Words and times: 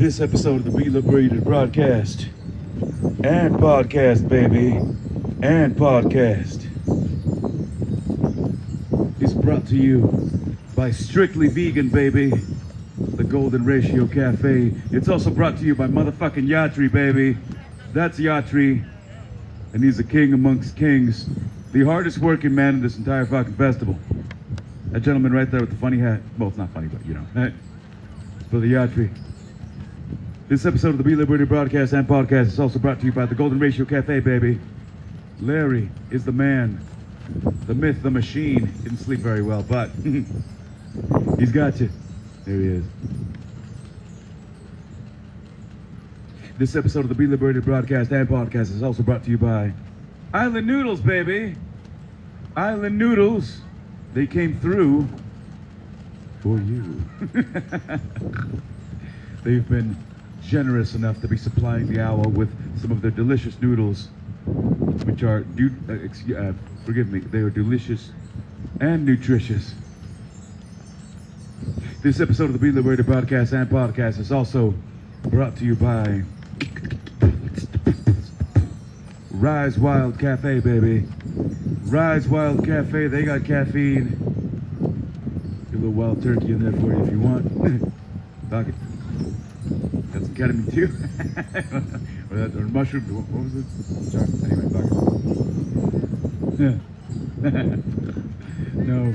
This 0.00 0.18
episode 0.18 0.60
of 0.60 0.64
the 0.64 0.70
Be 0.70 0.88
Liberated 0.88 1.44
broadcast 1.44 2.28
and 3.22 3.56
podcast, 3.56 4.26
baby, 4.30 4.68
and 5.46 5.76
podcast 5.76 6.64
is 9.22 9.34
brought 9.34 9.66
to 9.66 9.76
you 9.76 10.56
by 10.74 10.90
Strictly 10.90 11.48
Vegan, 11.48 11.90
baby, 11.90 12.32
the 12.96 13.24
Golden 13.24 13.62
Ratio 13.66 14.06
Cafe. 14.06 14.72
It's 14.90 15.10
also 15.10 15.28
brought 15.28 15.58
to 15.58 15.64
you 15.64 15.74
by 15.74 15.86
motherfucking 15.86 16.48
Yatri, 16.48 16.90
baby. 16.90 17.36
That's 17.92 18.18
Yatri, 18.18 18.82
and 19.74 19.84
he's 19.84 19.98
a 19.98 20.04
king 20.04 20.32
amongst 20.32 20.76
kings, 20.76 21.28
the 21.72 21.84
hardest 21.84 22.16
working 22.16 22.54
man 22.54 22.76
in 22.76 22.80
this 22.80 22.96
entire 22.96 23.26
fucking 23.26 23.52
festival. 23.52 23.98
That 24.92 25.00
gentleman 25.00 25.34
right 25.34 25.50
there 25.50 25.60
with 25.60 25.68
the 25.68 25.76
funny 25.76 25.98
hat. 25.98 26.22
Well, 26.38 26.48
it's 26.48 26.56
not 26.56 26.70
funny, 26.70 26.88
but 26.88 27.04
you 27.04 27.12
know. 27.12 27.26
Hey, 27.34 27.52
for 28.50 28.60
the 28.60 28.72
Yatri. 28.72 29.14
This 30.50 30.66
episode 30.66 30.88
of 30.88 30.98
the 30.98 31.04
Be 31.04 31.14
Liberated 31.14 31.48
broadcast 31.48 31.92
and 31.92 32.08
podcast 32.08 32.48
is 32.48 32.58
also 32.58 32.80
brought 32.80 32.98
to 32.98 33.06
you 33.06 33.12
by 33.12 33.24
the 33.24 33.36
Golden 33.36 33.60
Ratio 33.60 33.84
Cafe, 33.84 34.18
baby. 34.18 34.58
Larry 35.40 35.88
is 36.10 36.24
the 36.24 36.32
man, 36.32 36.84
the 37.68 37.74
myth, 37.76 38.02
the 38.02 38.10
machine. 38.10 38.64
Didn't 38.82 38.98
sleep 38.98 39.20
very 39.20 39.42
well, 39.42 39.62
but 39.62 39.90
he's 41.38 41.52
got 41.52 41.78
you. 41.78 41.88
There 42.44 42.56
he 42.56 42.66
is. 42.66 42.84
This 46.58 46.74
episode 46.74 47.04
of 47.04 47.10
the 47.10 47.14
Be 47.14 47.28
Liberated 47.28 47.64
broadcast 47.64 48.10
and 48.10 48.28
podcast 48.28 48.74
is 48.74 48.82
also 48.82 49.04
brought 49.04 49.22
to 49.22 49.30
you 49.30 49.38
by 49.38 49.72
Island 50.34 50.66
Noodles, 50.66 51.00
baby. 51.00 51.54
Island 52.56 52.98
Noodles. 52.98 53.60
They 54.14 54.26
came 54.26 54.58
through 54.58 55.06
for 56.40 56.58
you. 56.58 57.04
They've 59.44 59.68
been 59.68 59.96
generous 60.42 60.94
enough 60.94 61.20
to 61.20 61.28
be 61.28 61.36
supplying 61.36 61.86
the 61.86 62.00
owl 62.00 62.22
with 62.22 62.50
some 62.80 62.90
of 62.90 63.02
their 63.02 63.10
delicious 63.10 63.60
noodles, 63.60 64.08
which 65.04 65.22
are, 65.22 65.44
uh, 65.88 65.92
ex- 66.04 66.28
uh, 66.30 66.52
forgive 66.84 67.10
me, 67.10 67.20
they 67.20 67.38
are 67.38 67.50
delicious 67.50 68.10
and 68.80 69.04
nutritious. 69.04 69.74
This 72.02 72.20
episode 72.20 72.44
of 72.44 72.52
the 72.54 72.58
Be 72.58 72.72
Liberated 72.72 73.06
broadcast 73.06 73.52
and 73.52 73.68
podcast 73.68 74.18
is 74.18 74.32
also 74.32 74.74
brought 75.24 75.56
to 75.58 75.64
you 75.64 75.74
by 75.74 76.22
Rise 79.32 79.78
Wild 79.78 80.18
Cafe, 80.18 80.60
baby. 80.60 81.06
Rise 81.84 82.26
Wild 82.26 82.64
Cafe, 82.64 83.06
they 83.06 83.22
got 83.22 83.44
caffeine. 83.44 84.16
Get 85.70 85.74
a 85.74 85.76
little 85.76 85.90
wild 85.90 86.22
turkey 86.22 86.52
in 86.52 86.62
there 86.62 86.72
for 86.80 86.94
you 86.94 87.04
if 87.04 87.10
you 87.10 87.20
want. 87.20 87.90
Doc 88.50 88.68
it. 88.68 88.74
Some 90.40 90.66
too. 90.72 90.86
or, 92.30 92.36
that, 92.38 92.56
or 92.56 92.62
mushroom. 92.68 93.04
What, 93.14 93.44
was 93.44 93.54
it? 93.56 93.66
Sorry. 94.10 94.24
Anyway, 94.50 94.70
no. 98.74 99.14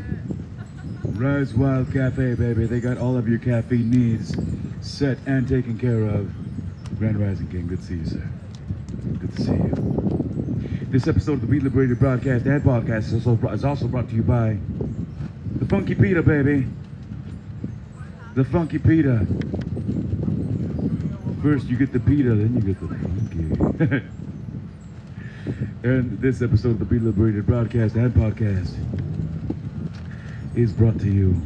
Rise 1.20 1.54
Wild 1.56 1.92
Cafe, 1.92 2.36
baby. 2.36 2.68
They 2.68 2.80
got 2.80 3.00
all 3.00 3.18
of 3.18 3.28
your 3.28 3.40
caffeine 3.40 3.90
needs 3.90 4.36
set 4.82 5.18
and 5.26 5.48
taken 5.48 5.80
care 5.80 6.04
of. 6.04 6.32
Grand 7.00 7.20
Rising 7.20 7.48
King, 7.48 7.68
good 7.68 7.80
to 7.80 7.86
see 7.86 7.96
you, 7.96 8.06
sir. 8.06 8.30
Good 9.20 9.36
to 9.36 9.42
see 9.42 9.52
you. 9.52 10.86
This 10.92 11.08
episode 11.08 11.34
of 11.34 11.42
the 11.42 11.48
Be 11.48 11.60
Liberated 11.60 12.00
broadcast 12.00 12.46
and 12.46 12.62
podcast 12.62 13.12
is 13.12 13.26
also, 13.26 13.48
is 13.50 13.66
also 13.66 13.88
brought 13.88 14.10
to 14.10 14.16
you 14.16 14.22
by 14.22 14.58
the 15.56 15.66
Funky 15.66 15.96
Pita, 15.96 16.22
baby. 16.22 16.68
The 18.36 18.46
Funky 18.46 18.78
Pita. 18.78 19.26
First 21.46 21.68
you 21.68 21.78
get 21.78 21.94
the 21.94 22.00
pita, 22.00 22.30
then 22.30 22.56
you 22.56 22.62
get 22.74 22.80
the 22.82 22.88
funky. 23.88 24.04
and 25.88 26.20
this 26.20 26.42
episode 26.42 26.70
of 26.70 26.80
the 26.80 26.86
Be 26.86 26.98
Liberated 26.98 27.46
broadcast 27.46 27.94
and 27.94 28.12
podcast 28.12 28.74
is 30.56 30.74
brought 30.74 31.00
to 31.02 31.08
you 31.08 31.40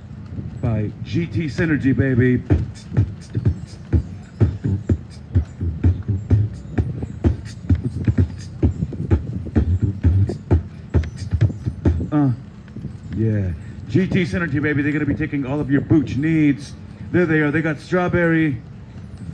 by 0.61 0.89
GT 1.03 1.47
Synergy, 1.51 1.93
baby. 1.93 2.41
Uh, 12.09 12.31
yeah. 13.17 13.51
GT 13.89 14.25
Synergy, 14.25 14.61
baby. 14.61 14.81
They're 14.81 14.93
going 14.93 14.99
to 15.01 15.05
be 15.05 15.13
taking 15.13 15.45
all 15.45 15.59
of 15.59 15.69
your 15.69 15.81
booch 15.81 16.15
needs. 16.15 16.71
There 17.11 17.25
they 17.25 17.41
are. 17.41 17.51
They 17.51 17.61
got 17.61 17.79
strawberry. 17.79 18.61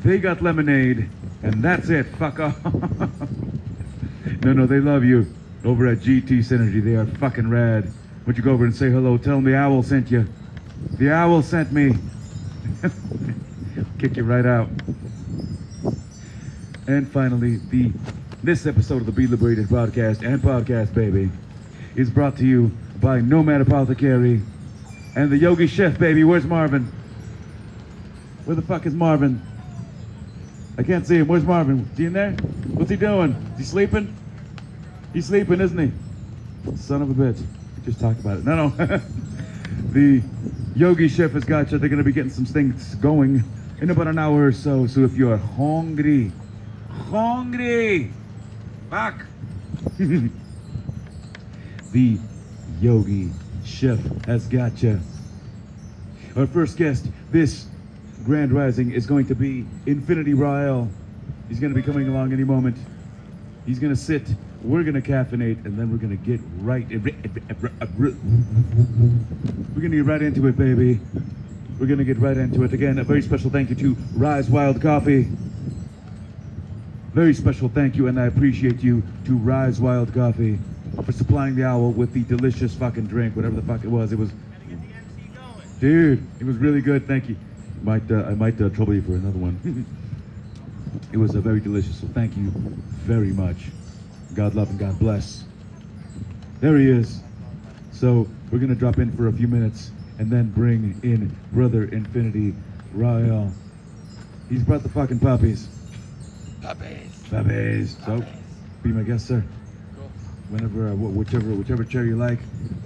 They 0.05 0.19
got 0.19 0.43
lemonade. 0.43 1.09
And 1.41 1.63
that's 1.63 1.89
it. 1.89 2.05
Fuck 2.17 2.39
off. 2.39 2.63
no, 4.43 4.53
no, 4.53 4.67
they 4.67 4.79
love 4.79 5.03
you. 5.03 5.25
Over 5.63 5.88
at 5.88 5.97
GT 5.97 6.27
Synergy. 6.39 6.83
They 6.83 6.93
are 6.95 7.07
fucking 7.07 7.49
rad. 7.49 7.91
Would 8.27 8.38
you 8.38 8.43
go 8.43 8.51
over 8.51 8.66
and 8.66 8.75
say 8.75 8.91
hello? 8.91 9.17
Tell 9.17 9.38
them 9.38 9.45
the 9.45 9.55
owl 9.55 9.81
sent 9.81 10.11
you. 10.11 10.27
The 10.99 11.11
owl 11.11 11.41
sent 11.41 11.71
me. 11.71 11.93
Kick 13.99 14.17
you 14.17 14.23
right 14.23 14.45
out. 14.45 14.69
And 16.87 17.11
finally, 17.11 17.55
the 17.72 17.91
this 18.43 18.67
episode 18.67 18.97
of 18.97 19.07
the 19.07 19.11
Be 19.11 19.25
Liberated 19.25 19.69
broadcast 19.69 20.22
and 20.22 20.39
podcast, 20.39 20.93
baby, 20.93 21.31
is 21.95 22.11
brought 22.11 22.37
to 22.37 22.45
you 22.45 22.72
by 23.01 23.22
Nomad 23.22 23.61
Apothecary 23.61 24.43
and 25.16 25.31
the 25.31 25.37
Yogi 25.37 25.66
Chef, 25.66 25.97
baby. 25.97 26.23
Where's 26.23 26.45
Marvin? 26.45 26.91
Where 28.45 28.55
the 28.55 28.61
fuck 28.61 28.85
is 28.85 28.93
Marvin? 28.93 29.41
I 30.78 30.84
can't 30.84 31.08
see 31.08 31.18
him. 31.18 31.28
Where's 31.28 31.44
Marvin? 31.44 31.88
Is 31.91 31.97
he 31.97 32.06
in 32.06 32.13
there? 32.13 32.31
What's 32.74 32.90
he 32.90 32.97
doing? 32.97 33.31
Is 33.53 33.59
he 33.59 33.63
sleeping? 33.63 34.16
He's 35.13 35.28
sleeping, 35.28 35.62
isn't 35.62 35.78
he? 35.78 35.91
Son 36.75 37.02
of 37.02 37.09
a 37.09 37.13
bitch. 37.13 37.41
Just 37.86 38.00
talked 38.00 38.19
about 38.19 38.40
it. 38.40 38.46
No, 38.46 38.68
no. 38.69 38.69
the 39.91 40.22
Yogi 40.75 41.08
Chef 41.08 41.31
has 41.31 41.46
got 41.46 41.72
you. 41.72 41.78
They're 41.78 41.88
going 41.88 42.00
to 42.00 42.03
be 42.03 42.12
getting 42.12 42.31
some 42.31 42.46
things 42.46 42.96
going 42.96 43.44
in 43.80 43.90
about 43.90 44.08
an 44.08 44.19
hour 44.19 44.47
or 44.47 44.52
so. 44.52 44.88
So 44.88 45.02
if 45.02 45.16
you're 45.16 45.38
hungry, 45.38 46.31
hungry, 46.90 48.12
back. 48.90 49.25
the 49.97 50.30
Yogi 52.81 53.30
Chef 53.64 54.00
has 54.25 54.47
got 54.47 54.84
you. 54.84 55.00
Our 56.35 56.47
first 56.47 56.75
guest 56.78 57.08
this 57.31 57.68
Grand 58.25 58.52
Rising 58.52 58.91
is 58.91 59.06
going 59.06 59.28
to 59.28 59.36
be 59.36 59.68
Infinity 59.86 60.34
Rael. 60.34 60.90
He's 61.47 61.59
going 61.59 61.72
to 61.72 61.80
be 61.80 61.86
coming 61.86 62.08
along 62.08 62.34
any 62.34 62.44
moment. 62.44 62.75
He's 63.68 63.78
going 63.78 63.94
to 63.94 64.00
sit. 64.00 64.24
We're 64.63 64.81
going 64.81 65.00
to 65.00 65.02
caffeinate, 65.02 65.63
and 65.63 65.78
then 65.78 65.91
we're 65.91 65.97
going 65.97 66.18
to 66.18 66.24
get 66.25 66.41
right. 66.58 66.88
We're 66.90 67.00
going 69.80 69.91
to 69.91 69.97
get 69.97 70.06
right 70.06 70.22
into 70.24 70.47
it, 70.47 70.58
baby. 70.58 71.00
We're 71.80 71.85
going 71.85 72.00
to 72.00 72.03
get 72.03 72.18
right 72.18 72.35
into 72.35 72.64
it. 72.64 72.74
Again, 72.74 72.97
a 72.97 73.03
very 73.03 73.22
special 73.22 73.52
thank 73.52 73.69
you 73.69 73.75
to 73.75 73.96
Rise 74.16 74.50
Wild 74.50 74.81
Coffee. 74.81 75.28
Very 77.14 77.35
special 77.35 77.69
thank 77.69 77.96
you, 77.96 78.08
and 78.08 78.19
I 78.19 78.25
appreciate 78.25 78.81
you 78.81 79.03
to 79.25 79.38
Rise 79.38 79.80
Wild 79.80 80.12
Coffee 80.16 80.58
for 81.03 81.12
supplying 81.12 81.56
the 81.56 81.64
owl 81.64 81.91
with 81.91 82.12
the 82.14 82.24
delicious 82.24 82.74
fucking 82.74 83.06
drink, 83.06 83.35
whatever 83.35 83.56
the 83.56 83.62
fuck 83.62 83.84
it 83.84 83.90
was. 83.90 84.12
It 84.12 84.18
was, 84.18 84.31
dude, 85.80 86.25
it 86.40 86.46
was 86.46 86.58
really 86.58 86.81
good. 86.81 87.06
Thank 87.06 87.30
you. 87.30 87.35
Might 87.85 88.09
uh, 88.09 88.23
I 88.23 88.34
might 88.34 88.59
uh, 88.59 88.69
trouble 88.69 88.96
you 88.96 89.03
for 89.03 89.13
another 89.13 89.38
one. 89.38 89.85
it 91.13 91.18
was 91.18 91.35
uh, 91.35 91.40
very 91.40 91.59
delicious. 91.59 92.01
So 92.01 92.07
thank 92.07 92.35
you 92.35 92.50
very 93.06 93.29
much. 93.29 93.57
God 94.34 94.56
love 94.56 94.72
and 94.72 94.79
God 94.79 94.97
bless. 94.97 95.44
There 96.62 96.78
he 96.78 96.90
is. 96.90 97.22
So 97.91 98.28
we're 98.51 98.57
gonna 98.57 98.73
drop 98.73 98.97
in 98.97 99.16
for 99.16 99.28
a 99.28 99.31
few 99.31 99.47
minutes 99.47 99.91
and 100.18 100.31
then 100.31 100.50
bring 100.50 101.00
in 101.03 101.35
Brother 101.51 101.84
Infinity 101.84 102.56
Rael. 102.91 103.51
He's 104.49 104.64
brought 104.64 104.82
the 104.82 104.90
fucking 104.90 105.20
puppies. 105.20 105.67
Puppies. 106.64 107.11
Puppies. 107.29 107.97
So 108.03 108.26
be 108.82 108.90
my 108.90 109.03
guest, 109.03 109.28
sir. 109.28 109.43
Cool. 109.96 110.09
Whenever, 110.49 110.87
uh, 110.87 110.91
wh- 110.93 111.16
whichever, 111.16 111.53
whichever 111.53 111.84
chair 111.84 112.03
you 112.05 112.16
like. 112.16 112.40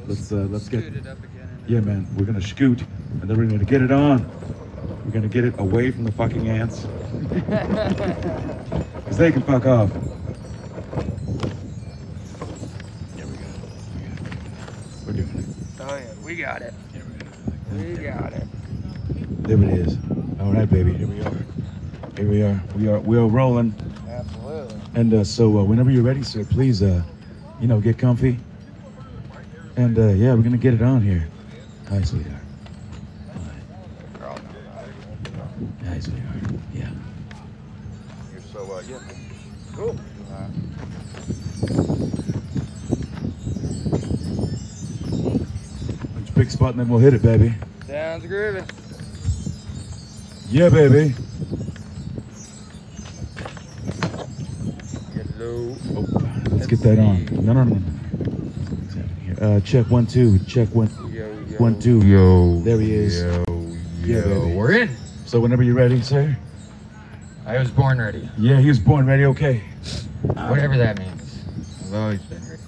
Let's 0.07 0.29
uh, 0.33 0.47
let's 0.49 0.67
get. 0.67 0.83
It 0.83 1.07
up 1.07 1.19
again. 1.19 1.63
Yeah, 1.69 1.79
man. 1.79 2.05
We're 2.17 2.25
gonna 2.25 2.41
scoot, 2.41 2.81
and 3.21 3.29
then 3.29 3.37
we're 3.37 3.45
gonna 3.45 3.63
get 3.63 3.81
it 3.81 3.93
on. 3.93 4.29
We're 5.09 5.13
gonna 5.13 5.27
get 5.27 5.43
it 5.43 5.59
away 5.59 5.89
from 5.89 6.03
the 6.03 6.11
fucking 6.11 6.47
ants, 6.47 6.81
cause 9.05 9.17
they 9.17 9.31
can 9.31 9.41
fuck 9.41 9.65
off. 9.65 9.91
There 13.15 13.25
we 13.25 13.37
go. 13.37 13.45
We're 15.07 15.13
doing 15.13 15.29
it. 15.29 15.45
Oh 15.79 15.95
yeah, 15.95 16.13
we 16.23 16.35
got 16.35 16.61
it. 16.61 16.75
Here 16.93 17.03
we 17.11 17.17
go. 17.17 17.25
We 17.97 18.03
got 18.03 18.33
it. 18.33 18.43
There 19.45 19.57
it 19.57 19.79
is. 19.79 19.97
All 20.39 20.53
right, 20.53 20.69
baby. 20.69 20.93
Here 20.93 21.07
we 21.07 21.21
are. 21.21 21.33
Here 22.15 22.29
we 22.29 22.43
are. 22.43 22.61
We 22.75 22.87
are. 22.87 22.99
We 22.99 23.17
are 23.17 23.25
rolling. 23.25 23.73
Absolutely. 24.07 24.79
And 24.93 25.11
uh, 25.15 25.23
so, 25.23 25.57
uh, 25.57 25.63
whenever 25.63 25.89
you're 25.89 26.03
ready, 26.03 26.21
sir, 26.21 26.45
please, 26.45 26.83
uh, 26.83 27.01
you 27.59 27.67
know, 27.67 27.81
get 27.81 27.97
comfy. 27.97 28.37
And 29.75 29.97
uh, 29.97 30.09
yeah, 30.09 30.35
we're 30.35 30.43
gonna 30.43 30.57
get 30.57 30.75
it 30.75 30.83
on 30.83 31.01
here. 31.01 31.27
Hi, 31.89 32.03
sweetheart. 32.03 32.38
Hi, 35.99 36.05
sweetheart. 36.05 36.61
Yeah. 36.73 36.89
You're 38.31 38.41
so 38.53 38.71
uh, 38.71 38.81
yeah. 38.87 38.99
Cool. 39.75 39.93
Which 46.15 46.35
big 46.35 46.51
spot 46.51 46.71
and 46.71 46.79
then 46.79 46.87
we'll 46.87 46.99
hit 46.99 47.13
it, 47.13 47.21
baby. 47.21 47.53
Sounds 47.85 48.23
groovy. 48.23 48.63
Yeah, 50.49 50.69
baby. 50.69 51.13
Hello. 55.35 55.75
Oh, 55.95 56.05
let's 56.51 56.67
get 56.67 56.79
that 56.83 56.97
on. 56.99 57.25
No, 57.45 57.51
no, 57.51 57.63
no, 57.65 57.75
no. 57.75 59.45
Uh, 59.45 59.59
check 59.61 59.85
one, 59.87 60.07
two. 60.07 60.39
Check 60.45 60.69
one, 60.69 60.89
Yo, 61.11 61.27
yo. 61.49 61.57
one, 61.57 61.77
two. 61.77 62.05
Yo. 62.05 62.61
There 62.61 62.79
he 62.79 62.93
is. 62.93 63.21
Yo. 63.21 63.43
Yeah, 64.01 64.19
yo. 64.19 64.45
baby. 64.45 64.55
We're 64.55 64.71
in. 64.71 64.98
So 65.29 65.39
whenever 65.39 65.61
you're 65.61 65.75
ready, 65.75 66.01
sir. 66.01 66.35
I 67.45 67.59
was 67.59 67.69
born 67.69 67.99
ready. 67.99 68.27
Yeah, 68.35 68.59
he 68.59 68.67
was 68.67 68.79
born 68.79 69.05
ready. 69.05 69.25
Okay. 69.25 69.59
Whatever 70.23 70.75
that 70.77 70.97
means. 70.97 71.45
I've 71.85 71.93
always 71.93 72.21
been 72.23 72.49
ready. 72.49 72.63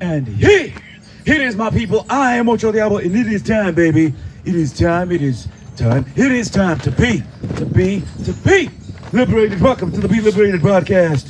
And 0.00 0.26
he, 0.26 0.72
it 1.26 1.40
is, 1.42 1.56
my 1.56 1.68
people. 1.68 2.06
I 2.08 2.36
am 2.36 2.48
Ocho 2.48 2.72
Diablo, 2.72 3.00
and 3.00 3.14
it 3.14 3.26
is 3.26 3.42
time, 3.42 3.74
baby. 3.74 4.14
It 4.46 4.54
is 4.54 4.72
time. 4.72 5.12
It 5.12 5.20
is 5.20 5.46
time. 5.76 6.06
It 6.16 6.32
is 6.32 6.48
time 6.48 6.78
to 6.78 6.90
be, 6.90 7.22
to 7.56 7.66
be, 7.66 8.02
to 8.24 8.32
be 8.32 8.70
liberated. 9.12 9.60
Welcome 9.60 9.92
to 9.92 10.00
the 10.00 10.08
Be 10.08 10.22
Liberated 10.22 10.62
broadcast. 10.62 11.26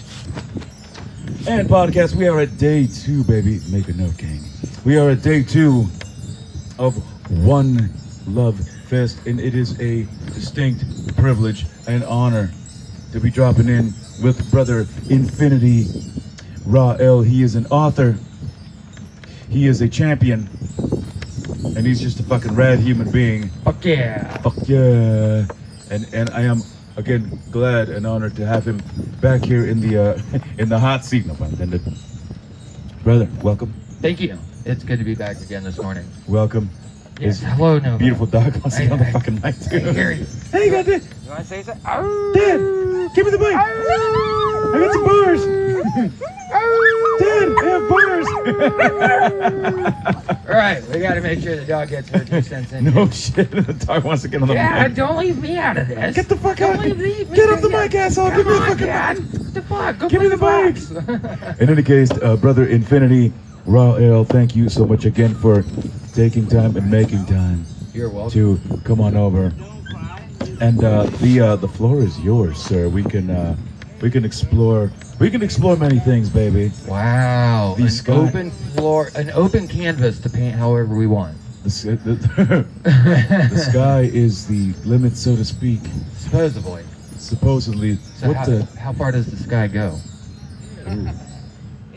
And 1.48 1.68
podcast, 1.68 2.14
we 2.14 2.28
are 2.28 2.38
at 2.38 2.56
day 2.58 2.86
two, 2.86 3.24
baby. 3.24 3.58
Make 3.72 3.88
a 3.88 3.92
note, 3.92 4.16
King. 4.18 4.40
We 4.84 4.98
are 4.98 5.10
at 5.10 5.22
day 5.22 5.42
two 5.42 5.86
of 6.78 6.94
One 7.44 7.90
Love 8.26 8.60
Fest, 8.86 9.26
and 9.26 9.40
it 9.40 9.54
is 9.54 9.78
a 9.80 10.04
distinct 10.32 10.84
privilege 11.16 11.66
and 11.86 12.04
honor 12.04 12.50
to 13.12 13.20
be 13.20 13.30
dropping 13.30 13.68
in 13.68 13.92
with 14.22 14.50
brother 14.50 14.86
Infinity 15.08 15.86
Ra 16.64 16.96
L. 17.00 17.22
He 17.22 17.42
is 17.42 17.54
an 17.54 17.66
author. 17.66 18.16
He 19.48 19.66
is 19.66 19.80
a 19.80 19.88
champion. 19.88 20.48
And 21.76 21.86
he's 21.86 22.00
just 22.00 22.20
a 22.20 22.22
fucking 22.22 22.54
rad 22.54 22.78
human 22.80 23.10
being. 23.10 23.48
Fuck 23.64 23.84
yeah. 23.84 24.36
Fuck 24.38 24.54
yeah. 24.66 25.46
And 25.90 26.06
and 26.12 26.30
I 26.30 26.42
am 26.42 26.62
again 26.96 27.40
glad 27.50 27.88
and 27.88 28.06
honored 28.06 28.36
to 28.36 28.46
have 28.46 28.66
him 28.66 28.78
back 29.20 29.42
here 29.44 29.66
in 29.66 29.80
the 29.80 29.98
uh 29.98 30.22
in 30.58 30.68
the 30.68 30.78
hot 30.78 31.04
seat. 31.04 31.26
No 31.26 31.34
pun 31.34 31.50
intended. 31.50 31.82
Brother, 33.02 33.28
welcome. 33.42 33.72
Thank 34.02 34.20
you. 34.20 34.38
It's 34.64 34.84
good 34.84 34.98
to 34.98 35.04
be 35.04 35.14
back 35.14 35.40
again 35.40 35.64
this 35.64 35.78
morning. 35.78 36.06
Welcome. 36.28 36.70
Yes. 37.20 37.40
His 37.40 37.48
Hello, 37.52 37.78
no. 37.78 37.98
beautiful 37.98 38.24
dog 38.26 38.56
wants 38.56 38.76
to 38.76 38.82
I- 38.82 38.86
get 38.86 38.92
on 38.92 38.98
the 38.98 39.06
I- 39.08 39.12
fucking 39.12 39.34
mic 39.42 39.54
I 39.72 39.78
hear 39.92 40.10
you. 40.12 40.26
Hey, 40.50 40.64
you 40.66 40.70
got 40.70 40.86
that? 40.86 41.02
You 41.02 41.28
want 41.28 41.40
to 41.40 41.46
say 41.46 41.62
something? 41.62 41.82
Dad, 41.84 43.14
give 43.14 43.26
me 43.26 43.30
the 43.30 43.38
mic. 43.38 43.54
I 43.54 44.78
got 44.78 44.92
some 44.92 45.04
bars. 45.04 45.44
Dad, 47.20 47.54
I 47.60 47.64
have 47.68 47.88
bars. 47.90 48.26
All 50.48 50.56
right, 50.56 50.82
we 50.88 50.98
got 51.00 51.14
to 51.14 51.20
make 51.20 51.40
sure 51.40 51.56
the 51.56 51.64
dog 51.66 51.88
gets 51.90 52.08
her 52.08 52.24
two 52.24 52.40
cents 52.40 52.72
in. 52.72 52.84
no 52.84 53.08
shit. 53.10 53.50
The 53.50 53.74
dog 53.74 54.02
wants 54.04 54.22
to 54.22 54.28
get 54.28 54.40
on 54.40 54.48
the 54.48 54.54
Yeah, 54.54 54.84
mic. 54.88 54.94
don't 54.96 55.18
leave 55.18 55.40
me 55.42 55.58
out 55.58 55.76
of 55.76 55.88
this. 55.88 56.16
Get 56.16 56.28
the 56.28 56.36
fuck 56.36 56.56
Don't 56.56 56.76
out. 56.78 56.84
leave 56.84 57.28
me. 57.30 57.36
Get 57.36 57.50
off 57.50 57.60
the 57.60 57.68
mic, 57.68 57.94
asshole. 57.94 58.30
Come 58.30 58.36
Give 58.38 58.46
me 58.46 58.52
the 58.54 58.58
on, 58.60 58.68
fucking 58.68 58.86
Dad. 58.86 59.18
mic. 59.18 59.32
What 59.42 59.54
the 59.54 59.62
fuck? 59.62 59.98
Go 59.98 60.08
Give 60.08 60.22
me 60.22 60.28
play 60.28 60.36
the 60.36 60.72
box. 60.72 60.90
In 61.60 61.68
any 61.70 61.82
case, 61.82 62.10
uh, 62.22 62.36
brother 62.36 62.64
Infinity, 62.66 63.32
Raw 63.66 63.96
Ale, 63.96 64.24
thank 64.24 64.56
you 64.56 64.68
so 64.68 64.84
much 64.86 65.04
again 65.04 65.34
for 65.34 65.62
taking 66.14 66.46
time 66.46 66.76
and 66.76 66.90
making 66.90 67.24
time 67.26 67.64
You're 67.92 68.08
welcome. 68.08 68.32
to 68.32 68.78
come 68.84 69.00
on 69.00 69.16
over. 69.16 69.52
And 70.60 70.82
uh, 70.84 71.04
the 71.20 71.40
uh, 71.40 71.56
the 71.56 71.68
floor 71.68 72.00
is 72.00 72.18
yours, 72.20 72.58
sir. 72.58 72.88
We 72.88 73.02
can 73.04 73.30
uh, 73.30 73.56
we 74.02 74.10
can 74.10 74.24
explore 74.24 74.90
we 75.18 75.30
can 75.30 75.42
explore 75.42 75.76
many 75.76 75.98
things, 76.00 76.28
baby. 76.28 76.72
Wow, 76.86 77.74
The 77.78 77.84
an 77.84 77.90
sky- 77.90 78.12
open 78.12 78.50
floor, 78.50 79.10
an 79.14 79.30
open 79.30 79.68
canvas 79.68 80.18
to 80.20 80.30
paint 80.30 80.54
however 80.56 80.94
we 80.94 81.06
want. 81.06 81.36
The, 81.62 81.96
the, 82.04 82.66
the 83.50 83.58
sky 83.70 84.00
is 84.12 84.46
the 84.46 84.72
limit, 84.88 85.14
so 85.16 85.36
to 85.36 85.44
speak. 85.44 85.80
Supposedly. 86.16 86.84
Supposedly, 87.18 87.96
So 87.96 88.28
what 88.28 88.36
how, 88.38 88.44
the? 88.46 88.64
how 88.78 88.92
far 88.94 89.12
does 89.12 89.26
the 89.26 89.36
sky 89.36 89.66
go? 89.66 89.98
ooh. 90.90 91.08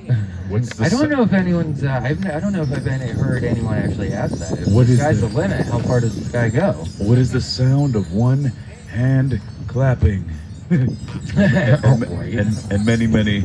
What's 0.49 0.75
the 0.75 0.83
I 0.85 0.89
don't 0.89 1.09
know 1.09 1.23
if 1.23 1.33
anyone's. 1.33 1.83
Uh, 1.83 1.99
I've, 2.03 2.25
I 2.25 2.39
don't 2.39 2.53
know 2.53 2.61
if 2.63 2.71
I've 2.71 2.85
any, 2.87 3.09
heard 3.11 3.43
anyone 3.43 3.77
actually 3.77 4.11
ask 4.11 4.35
that. 4.37 4.59
If 4.59 4.67
What 4.67 4.87
the 4.87 4.93
is 4.93 4.99
sky's 4.99 5.21
the- 5.21 5.27
the 5.27 5.35
limit, 5.35 5.65
how 5.65 5.79
far 5.79 5.99
does 5.99 6.15
the 6.19 6.25
sky 6.29 6.49
go? 6.49 6.73
What 6.99 7.17
is 7.17 7.31
the 7.31 7.41
sound 7.41 7.95
of 7.95 8.13
one 8.13 8.45
hand 8.91 9.39
clapping? 9.67 10.29
and, 10.69 10.97
Oh, 11.83 12.01
and, 12.21 12.71
and 12.71 12.85
many, 12.85 13.05
many, 13.07 13.43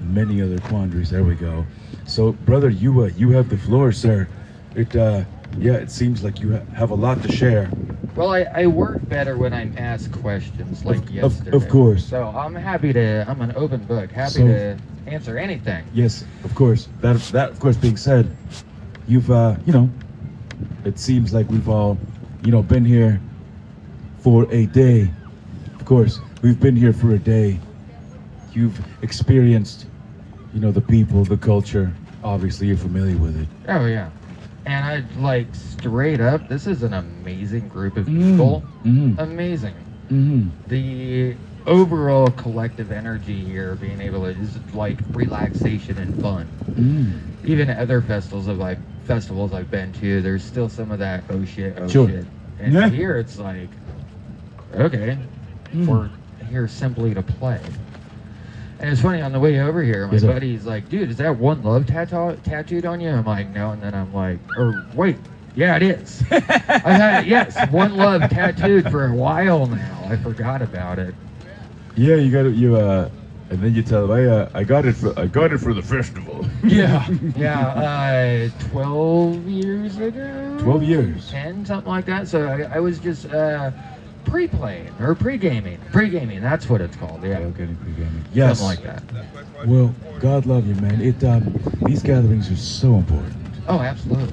many 0.00 0.40
other 0.42 0.58
quandaries. 0.60 1.10
There 1.10 1.24
we 1.24 1.34
go. 1.34 1.64
So, 2.06 2.32
brother, 2.32 2.68
you 2.70 3.02
uh, 3.04 3.06
you 3.16 3.30
have 3.30 3.48
the 3.48 3.58
floor, 3.58 3.92
sir. 3.92 4.28
It 4.74 4.94
uh, 4.96 5.24
yeah, 5.58 5.74
it 5.74 5.90
seems 5.90 6.22
like 6.24 6.40
you 6.40 6.56
ha- 6.56 6.64
have 6.74 6.90
a 6.90 6.94
lot 6.94 7.22
to 7.22 7.32
share. 7.32 7.70
Well, 8.16 8.30
I, 8.34 8.42
I 8.54 8.66
work 8.66 9.06
better 9.08 9.36
when 9.38 9.52
I'm 9.54 9.74
asked 9.78 10.12
questions 10.12 10.84
like 10.84 10.98
Of- 10.98 11.04
of- 11.04 11.10
yesterday. 11.14 11.56
of 11.56 11.68
course. 11.68 12.04
So 12.06 12.26
I'm 12.28 12.54
happy 12.54 12.92
to. 12.92 13.24
I'm 13.28 13.40
an 13.40 13.52
open 13.56 13.84
book. 13.84 14.10
Happy 14.10 14.32
So- 14.32 14.46
to 14.46 14.78
answer 15.06 15.38
anything. 15.38 15.84
Yes, 15.94 16.24
of 16.44 16.54
course. 16.54 16.88
That 17.00 17.16
that 17.32 17.50
of 17.50 17.60
course 17.60 17.76
being 17.76 17.96
said, 17.96 18.34
you've 19.06 19.30
uh, 19.30 19.56
you 19.66 19.72
know, 19.72 19.90
it 20.84 20.98
seems 20.98 21.32
like 21.32 21.48
we've 21.50 21.68
all, 21.68 21.98
you 22.44 22.52
know, 22.52 22.62
been 22.62 22.84
here 22.84 23.20
for 24.18 24.46
a 24.52 24.66
day. 24.66 25.10
Of 25.74 25.84
course, 25.84 26.20
we've 26.42 26.60
been 26.60 26.76
here 26.76 26.92
for 26.92 27.12
a 27.12 27.18
day. 27.18 27.58
You've 28.52 28.80
experienced, 29.02 29.86
you 30.54 30.60
know, 30.60 30.70
the 30.70 30.80
people, 30.80 31.24
the 31.24 31.36
culture. 31.36 31.92
Obviously, 32.22 32.68
you're 32.68 32.76
familiar 32.76 33.16
with 33.16 33.40
it. 33.40 33.48
Oh 33.68 33.86
yeah. 33.86 34.10
And 34.64 34.84
I 34.84 35.20
like 35.20 35.52
straight 35.54 36.20
up. 36.20 36.48
This 36.48 36.68
is 36.68 36.84
an 36.84 36.94
amazing 36.94 37.68
group 37.68 37.96
of 37.96 38.06
people. 38.06 38.62
Mm-hmm. 38.84 39.18
Amazing. 39.18 39.74
Mm-hmm. 40.08 40.48
The 40.68 41.34
overall 41.66 42.28
collective 42.28 42.90
energy 42.92 43.44
here, 43.44 43.74
being 43.76 44.00
able 44.00 44.22
to 44.22 44.30
is 44.30 44.58
like 44.74 44.98
relaxation 45.12 45.98
and 45.98 46.14
fun. 46.16 46.48
Mm. 46.76 47.12
Even 47.44 47.70
other 47.70 48.00
festivals 48.00 48.46
of 48.48 48.58
like 48.58 48.78
festivals 49.04 49.52
I've 49.52 49.70
been 49.70 49.92
to, 49.94 50.22
there's 50.22 50.42
still 50.44 50.68
some 50.68 50.90
of 50.90 50.98
that 51.00 51.24
oh 51.30 51.44
shit, 51.44 51.76
oh 51.78 51.88
Sure. 51.88 52.08
shit. 52.08 52.26
And 52.60 52.72
Yeah. 52.72 52.88
here 52.88 53.16
it's 53.18 53.38
like, 53.38 53.68
okay, 54.74 55.18
Mm. 55.74 55.86
we're 55.86 56.10
here 56.50 56.68
simply 56.68 57.14
to 57.14 57.22
play. 57.22 57.60
And 58.80 58.90
it's 58.90 59.00
funny 59.00 59.20
on 59.22 59.32
the 59.32 59.38
way 59.40 59.60
over 59.60 59.82
here, 59.82 60.06
my 60.08 60.18
sir. 60.18 60.26
buddy's 60.26 60.66
like, 60.66 60.88
"Dude, 60.88 61.08
is 61.10 61.16
that 61.18 61.38
one 61.38 61.62
love 61.62 61.86
tattoo 61.86 62.36
tattooed 62.42 62.84
on 62.84 63.00
you?" 63.00 63.10
I'm 63.10 63.24
like, 63.24 63.48
"No," 63.54 63.70
and 63.70 63.80
then 63.80 63.94
I'm 63.94 64.12
like, 64.12 64.38
"Or 64.58 64.74
wait, 64.94 65.16
yeah, 65.54 65.76
it 65.76 65.82
is." 65.84 66.24
I've 66.32 66.82
had 66.82 67.26
yes, 67.26 67.56
one 67.70 67.96
love 67.96 68.28
tattooed 68.28 68.90
for 68.90 69.06
a 69.06 69.14
while 69.14 69.66
now. 69.66 70.04
I 70.08 70.16
forgot 70.16 70.62
about 70.62 70.98
it. 70.98 71.14
Yeah, 71.96 72.16
you 72.16 72.30
got 72.30 72.46
it. 72.46 72.54
You 72.54 72.76
uh, 72.76 73.10
and 73.50 73.60
then 73.60 73.74
you 73.74 73.82
tell 73.82 74.06
them, 74.06 74.10
I 74.16 74.24
uh, 74.26 74.48
I 74.54 74.64
got 74.64 74.86
it 74.86 74.94
for 74.94 75.18
I 75.18 75.26
got 75.26 75.52
it 75.52 75.58
for 75.58 75.74
the 75.74 75.82
festival. 75.82 76.46
Yeah, 76.64 77.08
yeah, 77.36 77.58
uh, 78.54 78.68
twelve 78.70 79.48
years 79.48 79.98
ago. 79.98 80.56
12 80.60 80.82
years. 80.84 81.28
ten, 81.28 81.66
something 81.66 81.90
like 81.90 82.04
that. 82.04 82.28
So 82.28 82.46
I, 82.46 82.76
I 82.76 82.78
was 82.78 83.00
just 83.00 83.26
uh, 83.26 83.72
pre-playing 84.24 84.88
or 85.00 85.16
pre-gaming. 85.16 85.80
Pre-gaming, 85.90 86.40
that's 86.40 86.70
what 86.70 86.80
it's 86.80 86.96
called. 86.96 87.24
Yeah, 87.24 87.38
Okay, 87.38 87.66
pre-gaming. 87.82 88.24
Yes. 88.32 88.60
something 88.60 88.84
like 88.84 89.02
that. 89.12 89.66
Well, 89.66 89.92
God 90.20 90.46
love 90.46 90.68
you, 90.68 90.76
man. 90.76 91.00
It 91.00 91.22
um, 91.24 91.52
these 91.84 92.00
gatherings 92.00 92.48
are 92.48 92.56
so 92.56 92.94
important. 92.94 93.34
Oh, 93.66 93.80
absolutely. 93.80 94.32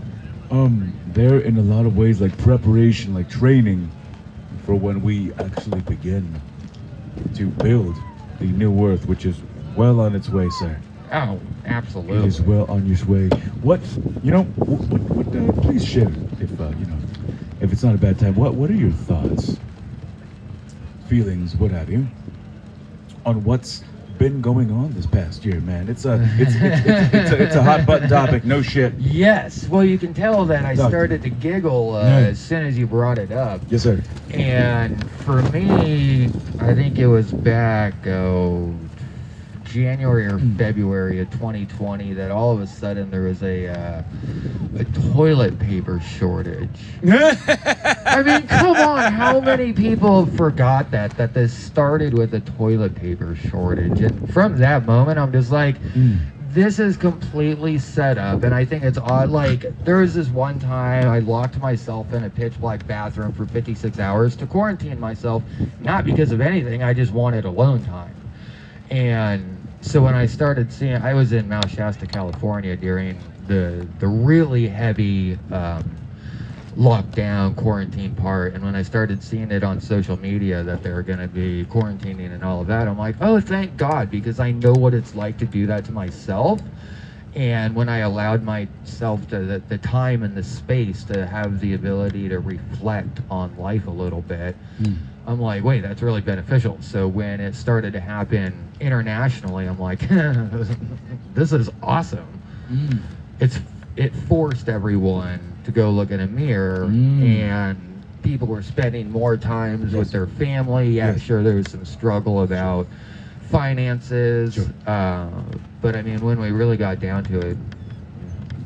Um, 0.52 0.94
they're 1.08 1.40
in 1.40 1.58
a 1.58 1.64
lot 1.64 1.88
of 1.88 1.98
ways 1.98 2.22
like 2.22 2.38
preparation, 2.38 3.16
like 3.16 3.28
training 3.28 3.90
for 4.68 4.76
when 4.76 5.02
we 5.02 5.34
actually 5.34 5.82
begin 5.82 6.40
to 7.36 7.48
build 7.48 7.96
the 8.40 8.48
new 8.48 8.88
Earth, 8.88 9.08
which 9.08 9.26
is 9.26 9.38
well 9.76 10.00
on 10.00 10.16
its 10.16 10.30
way, 10.30 10.50
sir. 10.50 10.80
Oh, 11.12 11.40
absolutely. 11.66 12.28
is 12.28 12.42
well 12.42 12.66
on 12.70 12.90
its 12.92 13.06
way. 13.06 13.30
What 13.62 13.82
you 14.24 14.32
know? 14.32 14.44
What, 14.66 14.82
what, 14.90 15.02
what 15.14 15.36
uh, 15.36 15.54
please 15.62 15.86
share 15.86 16.12
if 16.40 16.60
uh, 16.60 16.70
you 16.80 16.86
know, 16.86 16.98
if 17.62 17.72
it's 17.74 17.84
not 17.84 17.96
a 17.96 17.98
bad 17.98 18.20
time. 18.20 18.36
What 18.36 18.56
What 18.56 18.70
are 18.70 18.76
your 18.76 18.92
thoughts, 18.92 19.58
feelings, 21.08 21.56
what 21.56 21.72
have 21.72 21.90
you, 21.90 22.08
on 23.26 23.44
what's 23.44 23.84
been 24.20 24.42
going 24.42 24.70
on 24.70 24.94
this 24.94 25.08
past 25.08 25.46
year, 25.46 25.62
man? 25.62 25.88
It's 25.88 26.06
a 26.06 26.22
it's 26.38 26.54
it's, 26.54 26.86
it's, 26.86 27.14
it's, 27.14 27.32
a, 27.32 27.44
it's 27.44 27.56
a 27.56 27.64
hot 27.64 27.86
button 27.86 28.10
topic. 28.10 28.44
No 28.44 28.62
shit. 28.62 28.94
Yes. 29.00 29.68
Well, 29.70 29.84
you 29.84 29.98
can 29.98 30.14
tell 30.14 30.46
that 30.46 30.66
I 30.66 30.76
started 30.76 31.24
to 31.24 31.30
giggle 31.30 31.96
uh, 31.96 32.04
Yeah. 32.04 32.18
as 32.28 32.40
soon 32.40 32.66
as 32.66 32.78
you 32.78 32.86
brought 32.86 33.18
it 33.18 33.32
up. 33.32 33.62
Yes, 33.70 33.84
sir. 33.84 34.04
And 34.32 35.10
for 35.22 35.42
me, 35.44 36.26
I 36.60 36.76
think 36.76 37.00
it 37.00 37.08
was 37.08 37.32
back 37.32 37.94
oh, 38.08 38.76
January 39.70 40.26
or. 40.28 40.40
February 40.58 41.20
of 41.20 41.30
2020 41.32 42.14
that 42.14 42.32
all 42.32 42.52
of 42.52 42.62
a 42.62 42.68
sudden 42.68 43.10
there 43.12 43.24
was 43.24 43.42
a 43.44 43.68
uh, 43.68 44.04
a 44.78 44.86
toilet 45.14 45.58
paper 45.60 46.00
shortage. 46.00 46.70
I 47.08 48.24
mean, 48.26 48.48
come 48.48 48.76
on, 48.78 49.12
how 49.12 49.40
many 49.40 49.74
people 49.74 50.26
forgot 50.26 50.92
that 50.92 51.16
that 51.18 51.34
this 51.34 51.54
started 51.54 52.14
with 52.14 52.34
a 52.34 52.40
toilet 52.42 52.96
paper 52.96 53.36
shortage? 53.36 54.02
And 54.02 54.30
from 54.32 54.58
that 54.60 54.86
moment, 54.86 55.18
I'm 55.20 55.32
just 55.32 55.52
like, 55.52 55.78
Mm. 55.80 56.20
this 56.52 56.80
is 56.80 56.98
completely 56.98 57.78
set 57.78 58.18
up 58.18 58.42
and 58.44 58.56
i 58.56 58.66
think 58.66 58.84
it's 58.84 58.98
odd 58.98 59.30
like 59.30 59.66
there 59.86 59.98
was 59.98 60.16
this 60.16 60.30
one 60.30 60.60
time 60.60 61.08
i 61.08 61.20
locked 61.20 61.60
myself 61.60 62.12
in 62.14 62.24
a 62.24 62.30
pitch 62.30 62.60
black 62.60 62.86
bathroom 62.88 63.32
for 63.32 63.46
56 63.46 64.00
hours 64.00 64.36
to 64.36 64.48
quarantine 64.48 65.00
myself 65.00 65.44
not 65.82 66.06
because 66.06 66.32
of 66.32 66.42
anything 66.42 66.82
i 66.82 66.92
just 66.94 67.12
wanted 67.14 67.46
alone 67.46 67.84
time 67.86 68.16
and 68.90 69.59
so 69.82 70.02
when 70.02 70.14
i 70.16 70.26
started 70.26 70.72
seeing 70.72 70.96
i 70.96 71.14
was 71.14 71.32
in 71.32 71.48
mount 71.48 71.70
shasta 71.70 72.06
california 72.06 72.76
during 72.76 73.18
the 73.48 73.88
the 74.00 74.08
really 74.08 74.68
heavy 74.68 75.38
um, 75.52 75.84
lockdown 76.76 77.56
quarantine 77.56 78.14
part 78.16 78.54
and 78.54 78.64
when 78.64 78.76
i 78.76 78.82
started 78.82 79.24
seeing 79.24 79.52
it 79.52 79.64
on 79.64 79.80
social 79.80 80.18
media 80.18 80.64
that 80.64 80.84
they're 80.84 81.02
going 81.02 81.20
to 81.20 81.28
be 81.28 81.66
quarantining 81.66 82.34
and 82.34 82.44
all 82.44 82.62
of 82.62 82.68
that 82.68 82.88
i'm 82.88 82.98
like 82.98 83.16
oh 83.22 83.40
thank 83.40 83.76
god 83.78 84.10
because 84.12 84.40
i 84.40 84.52
know 84.52 84.74
what 84.74 84.94
it's 84.94 85.16
like 85.16 85.38
to 85.38 85.46
do 85.46 85.66
that 85.66 85.84
to 85.86 85.92
myself 85.92 86.62
and 87.36 87.74
when 87.76 87.90
i 87.90 88.00
allowed 88.00 88.44
myself 88.44 89.26
to 89.30 89.40
the, 89.40 89.60
the 89.70 89.78
time 89.80 90.24
and 90.24 90.36
the 90.36 90.44
space 90.44 91.04
to 91.04 91.26
have 91.26 91.60
the 91.60 91.74
ability 91.74 92.30
to 92.30 92.40
reflect 92.40 93.20
on 93.30 93.56
life 93.58 93.88
a 93.88 93.92
little 93.92 94.22
bit 94.22 94.56
Mm. 94.82 94.96
I'm 95.30 95.40
like 95.40 95.64
wait 95.64 95.82
that's 95.82 96.02
really 96.02 96.22
beneficial 96.22 96.76
so 96.82 97.08
when 97.08 97.40
it 97.40 97.54
started 97.54 97.94
to 97.94 98.00
happen 98.00 98.68
internationally 98.80 99.68
i'm 99.68 99.80
like 99.80 100.00
this 101.34 101.52
is 101.54 101.70
awesome 101.84 102.26
Mm. 102.72 103.00
it's 103.40 103.60
it 103.96 104.14
forced 104.14 104.70
everyone 104.70 105.40
to 105.64 105.72
go 105.72 105.90
look 105.90 106.12
in 106.12 106.20
a 106.20 106.28
mirror 106.28 106.86
Mm. 106.86 107.24
and 107.24 108.04
people 108.22 108.48
were 108.48 108.62
spending 108.62 109.10
more 109.10 109.38
times 109.38 109.92
with 109.96 110.12
their 110.12 110.28
family 110.28 110.92
yeah 110.92 111.14
Yes. 111.14 111.22
sure 111.22 111.42
there 111.42 111.56
was 111.56 111.68
some 111.68 111.84
struggle 111.84 112.44
about 112.44 112.86
finances 113.50 114.54
Sure. 114.54 114.66
uh, 114.86 115.30
but 115.82 115.96
i 115.96 116.04
mean 116.04 116.20
when 116.22 116.40
we 116.40 116.52
really 116.52 116.78
got 116.78 117.00
down 117.00 117.24
to 117.26 117.40
it 117.40 117.58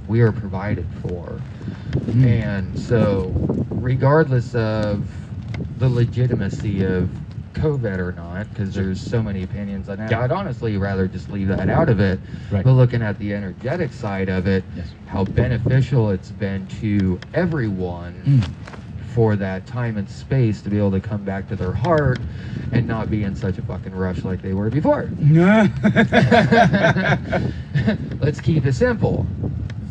we 0.10 0.20
are 0.22 0.32
provided 0.34 0.86
for 1.02 1.40
Mm. 2.08 2.26
and 2.26 2.78
so 2.78 3.34
regardless 3.80 4.54
of 4.56 5.08
the 5.78 5.90
legitimacy 5.90 6.84
of 6.86 7.10
COVID 7.54 8.00
or 8.00 8.12
not, 8.14 8.50
because 8.50 8.74
there's 8.74 9.00
so 9.00 9.22
many 9.22 9.44
opinions 9.44 9.88
on 9.90 9.98
that. 9.98 10.12
I'd 10.14 10.32
honestly 10.32 10.78
rather 10.78 11.08
just 11.08 11.30
leave 11.30 11.48
that 11.50 11.70
out 11.70 11.90
of 11.90 12.00
it. 12.00 12.20
Right. 12.52 12.64
But 12.64 12.74
looking 12.74 13.02
at 13.02 13.20
the 13.20 13.34
energetic 13.34 13.94
side 13.94 14.30
of 14.30 14.48
it, 14.48 14.64
Yes. 14.76 14.88
how 15.08 15.24
beneficial 15.24 16.10
it's 16.12 16.32
been 16.32 16.66
to 16.82 17.20
everyone 17.34 18.14
Mm. 18.26 18.50
for 19.14 19.36
that 19.36 19.68
time 19.68 19.98
and 19.98 20.10
space 20.10 20.62
to 20.64 20.70
be 20.72 20.78
able 20.80 20.90
to 20.92 21.00
come 21.00 21.24
back 21.24 21.48
to 21.50 21.56
their 21.56 21.72
heart 21.74 22.20
and 22.72 22.88
not 22.88 23.12
be 23.12 23.24
in 23.24 23.36
such 23.36 23.60
a 23.60 23.62
fucking 23.62 23.94
rush 23.96 24.24
like 24.24 24.42
they 24.42 24.54
were 24.54 24.72
before. 24.72 25.08
Let's 28.20 28.42
keep 28.42 28.66
it 28.66 28.74
simple. 28.74 29.26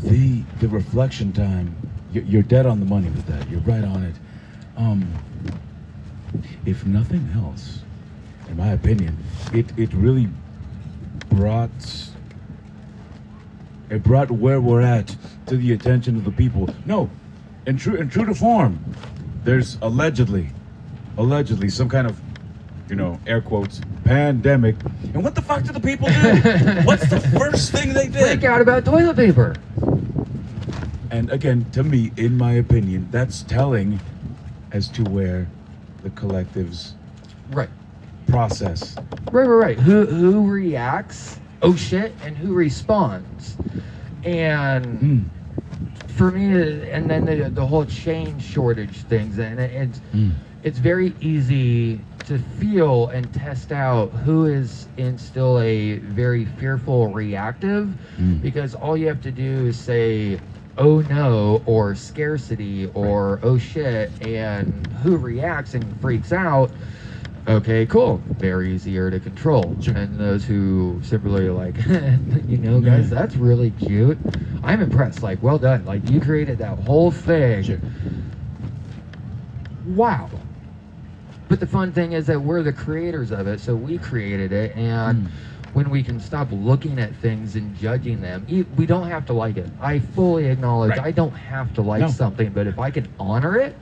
the 0.03 0.43
the 0.59 0.67
reflection 0.69 1.33
time 1.33 1.77
you're, 2.12 2.25
you're 2.25 2.43
dead 2.43 2.67
on 2.67 2.81
the 2.81 2.87
money 2.87 3.09
with 3.11 3.25
that 3.27 3.49
you're 3.49 3.61
right 3.61 3.85
on 3.85 4.03
it 4.03 4.15
um 4.77 5.07
if 6.67 6.85
nothing 6.87 7.29
else 7.35 7.81
in 8.49 8.57
my 8.57 8.69
opinion 8.69 9.17
it 9.53 9.67
it 9.79 9.93
really 9.95 10.29
brought 11.31 11.71
it 13.91 14.03
brought 14.03 14.31
where 14.31 14.61
we're 14.61 14.81
at 14.81 15.15
to 15.47 15.57
the 15.57 15.73
attention 15.73 16.17
of 16.17 16.25
the 16.25 16.31
people. 16.31 16.69
No 16.87 17.11
in 17.67 17.77
true 17.77 17.97
in 17.97 18.09
true 18.09 18.25
to 18.25 18.35
form 18.35 18.83
there's 19.45 19.79
allegedly 19.83 20.49
allegedly 21.19 21.69
some 21.69 21.89
kind 21.89 22.07
of 22.07 22.21
you 22.89 22.97
know 22.97 23.19
air 23.27 23.41
quotes 23.41 23.81
pandemic. 24.05 24.77
And 25.15 25.23
what 25.23 25.35
the 25.35 25.43
fuck 25.43 25.62
do 25.62 25.73
the 25.73 25.81
people 25.81 26.09
do? 26.09 26.81
What's 26.85 27.09
the 27.09 27.21
first 27.39 27.73
thing 27.73 27.93
they 27.93 28.09
did? 28.09 28.41
Freak 28.41 28.45
out 28.45 28.61
about 28.61 28.85
toilet 28.85 29.17
paper. 29.17 29.55
And 31.11 31.31
again, 31.31 31.67
to 31.73 31.83
me, 31.83 32.11
in 32.17 32.37
my 32.39 32.53
opinion, 32.55 33.09
that's 33.11 33.43
telling 33.43 34.01
as 34.73 34.89
to 34.89 35.05
where 35.05 35.47
the 36.02 36.11
collectives 36.11 36.92
Right. 37.50 37.71
process. 38.26 38.97
Right, 39.30 39.44
right, 39.44 39.66
right. 39.66 39.78
Who 39.78 40.04
who 40.06 40.47
reacts? 40.50 41.38
Oh 41.62 41.75
shit, 41.75 42.14
and 42.25 42.37
who 42.37 42.54
responds? 42.54 43.56
And 44.25 45.00
Mm. 45.00 45.25
for 46.09 46.30
me, 46.30 46.90
and 46.90 47.09
then 47.11 47.25
the 47.25 47.50
the 47.50 47.66
whole 47.66 47.85
chain 47.85 48.38
shortage 48.38 49.02
things, 49.04 49.38
and 49.38 49.59
it, 49.61 49.71
it's 49.73 50.00
Mm. 50.14 50.32
it's 50.62 50.78
very 50.78 51.14
easy 51.21 52.00
to 52.26 52.38
feel 52.38 53.09
and 53.09 53.32
test 53.35 53.73
out 53.73 54.12
who 54.25 54.47
is 54.47 54.87
in 54.97 55.18
still 55.18 55.59
a 55.61 55.99
very 55.99 56.44
fearful 56.44 57.09
reactive, 57.09 57.88
Mm. 58.21 58.40
because 58.42 58.75
all 58.75 58.97
you 58.97 59.06
have 59.09 59.21
to 59.23 59.30
do 59.30 59.66
is 59.66 59.76
say. 59.76 60.38
Oh 60.79 61.00
no, 61.02 61.62
or 61.67 61.95
scarcity, 61.95 62.87
or 62.95 63.41
oh 63.43 63.59
shit, 63.59 64.11
and 64.23 64.87
who 65.02 65.17
reacts 65.17 65.75
and 65.75 66.00
freaks 66.00 66.33
out 66.33 66.71
Okay, 67.49 67.87
cool. 67.87 68.19
Very 68.38 68.73
easier 68.73 69.11
to 69.11 69.19
control. 69.19 69.76
Sure. 69.81 69.95
And 69.97 70.17
those 70.17 70.45
who 70.45 71.00
simply 71.02 71.47
are 71.49 71.52
like, 71.52 71.75
you 72.47 72.57
know, 72.59 72.81
guys, 72.81 73.11
Yeah. 73.11 73.19
that's 73.19 73.35
really 73.35 73.73
cute. 73.73 74.17
I'm 74.62 74.81
impressed. 74.81 75.25
Like, 75.25 75.43
well 75.43 75.59
done. 75.59 75.85
Like, 75.85 76.09
you 76.09 76.21
created 76.21 76.59
that 76.59 76.79
whole 76.79 77.11
thing. 77.11 77.64
Sure. 77.64 77.81
Wow. 79.87 80.31
But 81.49 81.59
the 81.59 81.67
fun 81.67 81.91
thing 81.91 82.12
is 82.12 82.26
that 82.29 82.41
we're 82.41 82.62
the 82.62 82.73
creators 82.73 83.33
of 83.33 83.49
it, 83.49 83.59
so 83.59 83.75
we 83.75 83.99
created 83.99 84.52
it. 84.52 84.76
And 84.76 85.26
Mm. 85.26 85.31
When 85.73 85.88
we 85.91 86.02
can 86.02 86.21
stop 86.21 86.49
looking 86.50 86.99
at 86.99 87.14
things 87.17 87.57
and 87.57 87.75
judging 87.76 88.21
them, 88.21 88.47
we 88.76 88.87
don't 88.87 89.09
have 89.09 89.25
to 89.26 89.33
like 89.33 89.57
it. 89.57 89.71
I 89.81 90.00
fully 90.00 90.47
acknowledge 90.47 90.91
Right. 90.91 91.00
I 91.07 91.11
don't 91.12 91.33
have 91.35 91.73
to 91.75 91.83
like 91.83 92.00
No. 92.00 92.09
something, 92.09 92.50
but 92.50 92.67
if 92.67 92.79
I 92.79 92.91
can 92.91 93.09
honor 93.19 93.57
it, 93.57 93.75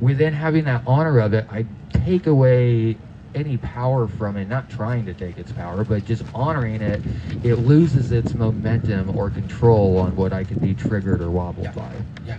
within 0.00 0.34
having 0.34 0.64
that 0.64 0.82
honor 0.86 1.18
of 1.20 1.32
it, 1.32 1.46
I 1.50 1.64
take 1.90 2.26
away 2.26 2.96
any 3.34 3.56
power 3.56 4.06
from 4.06 4.36
it, 4.36 4.48
not 4.48 4.68
trying 4.68 5.06
to 5.06 5.14
take 5.14 5.38
its 5.38 5.50
power, 5.52 5.84
but 5.84 6.04
just 6.04 6.22
honoring 6.34 6.82
it, 6.82 7.00
it 7.42 7.54
loses 7.54 8.12
its 8.12 8.34
momentum 8.34 9.16
or 9.16 9.30
control 9.30 9.96
on 9.96 10.14
what 10.16 10.34
I 10.34 10.44
can 10.44 10.58
be 10.58 10.74
triggered 10.74 11.22
or 11.22 11.30
wobbled 11.30 11.64
Yeah. 11.64 11.72
by. 11.72 11.92
Yeah. 12.26 12.36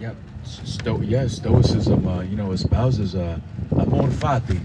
Yep. 0.00 0.16
Sto- 0.50 1.00
yeah, 1.00 1.26
Stoicism, 1.26 2.06
uh, 2.06 2.20
you 2.22 2.36
know, 2.36 2.52
espouses 2.52 3.14
uh, 3.14 3.38
amor 3.72 4.08
fati. 4.08 4.60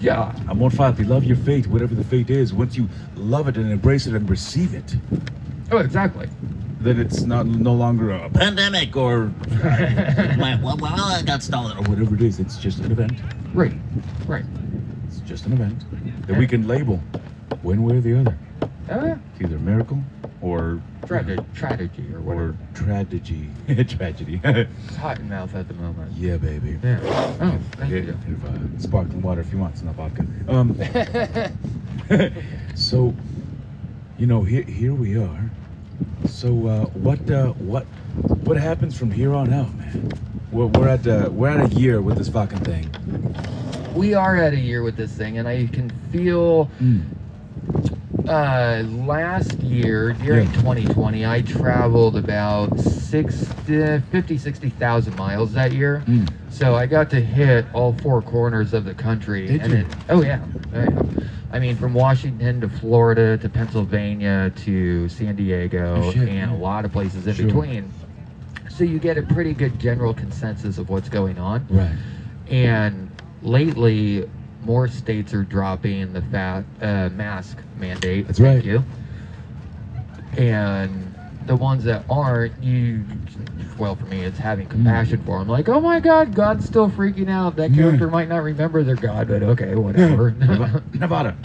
Yeah. 0.00 0.34
Amor 0.48 0.70
fati. 0.70 1.06
Love 1.08 1.24
your 1.24 1.36
fate, 1.36 1.66
whatever 1.66 1.94
the 1.94 2.04
fate 2.04 2.30
is. 2.30 2.52
Once 2.52 2.76
you 2.76 2.88
love 3.16 3.48
it 3.48 3.56
and 3.56 3.70
embrace 3.70 4.06
it 4.06 4.14
and 4.14 4.28
receive 4.28 4.74
it, 4.74 4.96
Oh, 5.70 5.78
exactly. 5.78 6.28
then 6.80 6.98
it's 7.00 7.22
not 7.22 7.46
no 7.46 7.72
longer 7.72 8.10
a 8.12 8.28
pandemic 8.30 8.94
or 8.96 9.32
well, 9.62 10.58
well, 10.62 10.76
well, 10.80 11.04
I 11.04 11.22
got 11.22 11.42
stolen. 11.42 11.76
or 11.78 11.82
whatever 11.88 12.14
it 12.14 12.22
is. 12.22 12.38
It's 12.40 12.56
just 12.58 12.80
an 12.80 12.92
event. 12.92 13.20
Right. 13.54 13.72
Right. 14.26 14.44
It's 15.06 15.20
just 15.20 15.46
an 15.46 15.52
event 15.54 15.84
that 16.26 16.36
we 16.36 16.46
can 16.46 16.66
label 16.68 16.96
one 17.62 17.82
way 17.84 17.96
or 17.96 18.00
the 18.00 18.18
other. 18.20 18.36
Oh, 18.90 19.06
yeah. 19.06 19.16
It's 19.34 19.42
either 19.44 19.56
a 19.56 19.60
miracle 19.60 20.02
or 20.42 20.80
Tragedy, 21.06 21.42
tragedy 21.54 22.12
or 22.14 22.20
whatever. 22.20 22.48
or 22.50 22.56
tragedy. 22.74 23.48
tragedy. 23.88 24.40
It's 24.44 24.96
hot 24.96 25.18
in 25.20 25.28
mouth 25.28 25.54
at 25.54 25.68
the 25.68 25.74
moment. 25.74 26.12
yeah, 26.16 26.36
baby. 26.36 26.78
Yeah. 26.82 26.98
Oh, 27.40 27.58
thank 27.72 27.90
here, 27.92 28.16
uh, 28.46 28.78
sparkling 28.78 29.22
water 29.22 29.40
if 29.40 29.52
you 29.52 29.58
want. 29.58 29.74
It's 29.74 29.82
not 29.82 29.94
vodka. 29.94 30.26
Um, 30.48 30.76
so, 32.74 33.14
you 34.18 34.26
know, 34.26 34.42
here 34.42 34.62
here 34.62 34.94
we 34.94 35.16
are. 35.16 35.50
So, 36.26 36.66
uh, 36.66 36.84
what 36.86 37.30
uh, 37.30 37.52
what 37.52 37.84
what 38.44 38.56
happens 38.56 38.96
from 38.98 39.10
here 39.10 39.32
on 39.34 39.52
out, 39.52 39.72
man? 39.74 40.10
We're, 40.50 40.66
we're 40.66 40.88
at 40.88 41.06
uh, 41.06 41.28
we're 41.30 41.48
at 41.48 41.72
a 41.72 41.74
year 41.74 42.00
with 42.00 42.18
this 42.18 42.28
fucking 42.28 42.60
thing. 42.60 42.90
we 43.94 44.14
are 44.14 44.36
at 44.36 44.52
a 44.52 44.58
year 44.58 44.82
with 44.82 44.96
this 44.96 45.12
thing, 45.12 45.38
and 45.38 45.46
I 45.48 45.66
can 45.68 45.90
feel 46.10 46.70
uh, 48.28 48.82
last 48.86 49.58
year 49.60 50.12
during 50.12 50.46
Yeah. 50.46 50.60
2020, 50.60 51.26
I 51.26 51.42
traveled 51.42 52.16
about 52.16 52.78
60, 52.78 54.00
50, 54.10 54.38
60,000 54.38 55.16
miles 55.16 55.52
that 55.52 55.72
year. 55.72 56.02
Mm. 56.06 56.28
So 56.50 56.74
I 56.74 56.86
got 56.86 57.10
to 57.10 57.20
hit 57.20 57.66
all 57.72 57.94
four 57.94 58.22
corners 58.22 58.74
of 58.74 58.84
the 58.84 58.94
country. 58.94 59.46
Did 59.46 59.62
and 59.62 59.72
you? 59.72 59.78
It, 59.78 59.86
oh, 60.08 60.22
yeah. 60.22 60.40
Oh, 60.74 60.80
yeah. 60.80 61.02
I 61.52 61.58
mean, 61.58 61.76
from 61.76 61.92
Washington 61.92 62.60
to 62.62 62.68
Florida 62.68 63.36
to 63.38 63.48
Pennsylvania 63.48 64.52
to 64.64 65.08
San 65.08 65.36
Diego 65.36 66.02
Oh, 66.02 66.12
shit, 66.12 66.28
and 66.28 66.50
a 66.50 66.56
lot 66.56 66.84
of 66.84 66.92
places 66.92 67.26
in 67.26 67.34
Sure. 67.34 67.46
between. 67.46 67.90
So 68.70 68.84
you 68.84 68.98
get 68.98 69.18
a 69.18 69.22
pretty 69.22 69.52
good 69.52 69.78
general 69.78 70.14
consensus 70.14 70.78
of 70.78 70.88
what's 70.88 71.10
going 71.10 71.38
on. 71.38 71.66
Right. 71.68 71.92
And 72.50 73.10
lately, 73.42 74.28
more 74.64 74.88
states 74.88 75.34
are 75.34 75.42
dropping 75.42 76.12
the 76.12 76.22
fat 76.22 76.64
uh, 76.80 77.08
mask 77.10 77.58
mandate. 77.78 78.26
That's 78.26 78.38
Thank 78.38 78.56
right. 78.56 78.64
you. 78.64 78.84
And 80.36 81.14
the 81.46 81.56
ones 81.56 81.84
that 81.84 82.04
aren't, 82.08 82.52
you, 82.62 83.04
well, 83.78 83.96
for 83.96 84.06
me, 84.06 84.22
it's 84.22 84.38
having 84.38 84.66
compassion 84.66 85.22
for 85.24 85.38
them. 85.38 85.48
Like, 85.48 85.68
oh 85.68 85.80
my 85.80 86.00
God, 86.00 86.34
God's 86.34 86.64
still 86.64 86.90
freaking 86.90 87.28
out. 87.28 87.56
That 87.56 87.74
character 87.74 88.08
might 88.08 88.28
not 88.28 88.42
remember 88.42 88.82
their 88.82 88.96
God, 88.96 89.28
but 89.28 89.42
okay, 89.42 89.74
whatever. 89.74 90.30
Nevada. 90.38 90.82
Nevada. 90.94 91.36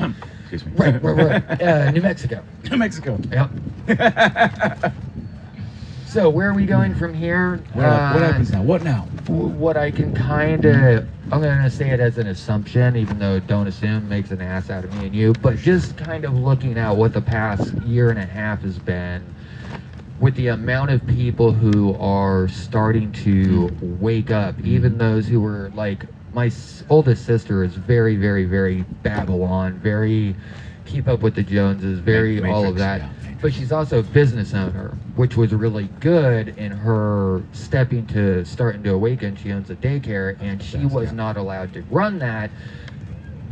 Excuse 0.41 0.65
me. 0.65 0.71
right, 0.75 1.03
right, 1.03 1.43
right. 1.50 1.62
Uh, 1.62 1.91
New 1.91 2.01
Mexico. 2.01 2.43
New 2.71 2.77
Mexico. 2.77 3.19
Yep. 3.31 4.93
So 6.07 6.29
where 6.29 6.49
are 6.49 6.53
we 6.53 6.65
going 6.65 6.95
from 6.95 7.13
here? 7.13 7.57
What, 7.73 7.83
hap- 7.85 8.13
what 8.15 8.23
Uh, 8.23 8.27
happens 8.27 8.51
now? 8.53 8.61
What 8.63 8.81
now? 8.83 9.07
what 9.27 9.75
I 9.75 9.91
can 9.91 10.13
kind 10.13 10.63
of, 10.63 11.05
I'm 11.33 11.41
going 11.41 11.61
to 11.61 11.69
say 11.69 11.89
it 11.89 11.99
as 11.99 12.17
an 12.17 12.27
assumption, 12.27 12.95
even 12.95 13.19
though 13.19 13.41
don't 13.41 13.67
assume 13.67 14.07
makes 14.07 14.31
an 14.31 14.39
ass 14.41 14.69
out 14.69 14.85
of 14.85 14.93
me 14.95 15.07
and 15.07 15.13
you, 15.13 15.33
but 15.33 15.57
just 15.57 15.97
kind 15.97 16.23
of 16.23 16.33
looking 16.33 16.77
at 16.77 16.95
what 16.95 17.11
the 17.11 17.19
past 17.21 17.73
year 17.85 18.09
and 18.09 18.17
a 18.17 18.25
half 18.25 18.61
has 18.61 18.79
been 18.79 19.21
with 20.21 20.35
the 20.35 20.47
amount 20.47 20.91
of 20.91 21.05
people 21.07 21.51
who 21.51 21.93
are 21.99 22.47
starting 22.47 23.11
to 23.11 23.69
wake 23.81 24.31
up, 24.31 24.55
even 24.63 24.97
those 24.97 25.27
who 25.27 25.41
were 25.41 25.71
like, 25.75 26.05
my 26.33 26.49
oldest 26.89 27.25
sister 27.25 27.63
is 27.65 27.73
very, 27.75 28.15
very, 28.15 28.45
very 28.45 28.83
Babylon, 29.03 29.73
very 29.73 30.35
keep 30.85 31.07
up 31.09 31.21
with 31.21 31.35
the 31.35 31.43
Joneses, 31.43 31.99
very 31.99 32.39
Ma- 32.39 32.53
all 32.53 32.65
of 32.65 32.77
that 32.77 33.01
yeah, 33.01 33.07
Matrix. 33.07 33.26
But 33.41 33.53
she's 33.53 33.72
also 33.72 34.00
a 34.00 34.03
business 34.03 34.53
owner, 34.53 34.98
which 35.15 35.38
was 35.38 35.53
really 35.53 35.89
good 36.00 36.50
in 36.58 36.72
her 36.72 37.44
stepping 37.53 38.06
to 38.08 38.44
starting 38.46 38.84
to 38.84 38.94
awaken. 38.94 39.36
She 39.36 39.51
owns 39.51 39.70
a 39.70 39.75
daycare, 39.75 40.39
and 40.41 40.62
she 40.62 40.79
Yes, 40.79 40.91
was 40.91 41.10
yeah. 41.10 41.15
not 41.15 41.38
allowed 41.38 41.74
to 41.74 41.82
run 41.84 42.20
that. 42.20 42.50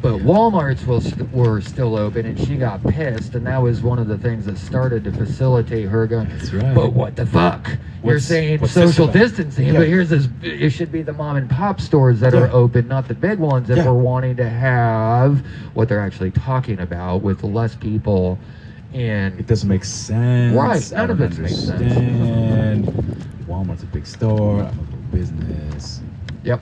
But 0.02 0.20
Walmart's 0.22 0.86
was, 0.86 1.16
were 1.32 1.62
still 1.62 1.96
open, 1.98 2.28
and 2.28 2.40
she 2.40 2.58
got 2.58 2.84
pissed, 2.84 3.34
and 3.34 3.48
that 3.48 3.60
was 3.60 3.82
one 3.82 3.98
of 3.98 4.08
the 4.08 4.18
things 4.18 4.46
that 4.46 4.58
started 4.58 5.04
to 5.06 5.12
facilitate 5.12 5.88
her 5.88 6.06
going. 6.06 6.30
That's 6.30 6.54
right. 6.54 6.76
But 6.76 6.94
what 6.94 7.16
the 7.16 7.26
fuck? 7.26 7.72
You're 8.04 8.20
saying 8.20 8.68
social 8.68 9.08
distancing, 9.08 9.68
Yeah. 9.68 9.80
but 9.80 9.88
here's 9.88 10.10
this. 10.10 10.28
It 10.44 10.70
should 10.72 10.92
be 10.92 11.02
the 11.02 11.14
mom 11.14 11.38
and 11.38 11.50
pop 11.50 11.82
stores 11.82 12.20
that 12.20 12.36
are 12.36 12.50
open, 12.52 12.88
not 12.88 13.08
the 13.08 13.16
big 13.16 13.40
ones. 13.40 13.70
If 13.72 13.78
Yeah. 13.78 13.86
we're 13.88 13.94
wanting 13.94 14.36
to 14.36 14.48
have 14.48 15.44
what 15.74 15.90
they're 15.90 16.02
actually 16.02 16.32
talking 16.32 16.80
about 16.82 17.24
with 17.24 17.44
less 17.44 17.74
people 17.74 18.38
and 18.94 19.40
It 19.40 19.48
doesn't 19.48 19.68
make 19.70 19.84
sense. 19.84 20.56
Right, 20.56 20.92
none 20.92 21.10
of 21.12 21.22
it 21.22 21.38
makes 21.38 21.56
sense. 21.56 22.86
Walmart's 23.48 23.84
a 23.84 23.88
big 23.88 24.08
store. 24.08 24.62
I'm 24.62 24.80
a 24.80 24.82
little 24.82 25.00
business. 25.12 26.02
Yep. 26.44 26.62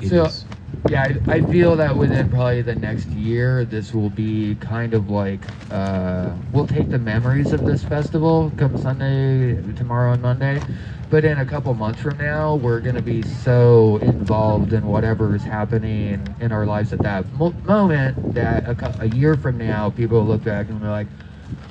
It 0.00 0.08
So- 0.08 0.24
is- 0.26 0.44
Yeah, 0.90 1.16
I, 1.28 1.36
I 1.36 1.40
feel 1.40 1.76
that 1.76 1.96
within 1.96 2.28
probably 2.28 2.60
the 2.60 2.74
next 2.74 3.06
year, 3.08 3.64
this 3.64 3.94
will 3.94 4.10
be 4.10 4.54
kind 4.56 4.92
of 4.92 5.08
like 5.08 5.40
uh, 5.70 6.30
we'll 6.52 6.66
take 6.66 6.90
the 6.90 6.98
memories 6.98 7.52
of 7.54 7.64
this 7.64 7.82
festival 7.82 8.52
come 8.58 8.76
Sunday, 8.76 9.54
tomorrow, 9.76 10.12
and 10.12 10.20
Monday. 10.20 10.60
But 11.08 11.24
in 11.24 11.38
a 11.38 11.46
couple 11.46 11.72
months 11.74 12.00
from 12.02 12.18
now, 12.18 12.56
we're 12.56 12.80
going 12.80 12.96
to 12.96 13.02
be 13.02 13.22
so 13.22 13.96
involved 14.02 14.72
in 14.74 14.84
whatever 14.86 15.34
is 15.34 15.42
happening 15.42 16.20
in 16.40 16.52
our 16.52 16.66
lives 16.66 16.92
at 16.92 16.98
that 17.00 17.32
mo- 17.32 17.54
moment 17.64 18.34
that 18.34 18.64
a, 18.68 18.96
a 19.00 19.06
year 19.06 19.36
from 19.36 19.56
now, 19.56 19.88
people 19.90 20.18
will 20.18 20.26
look 20.26 20.44
back 20.44 20.68
and 20.68 20.80
be 20.80 20.86
like, 20.86 21.06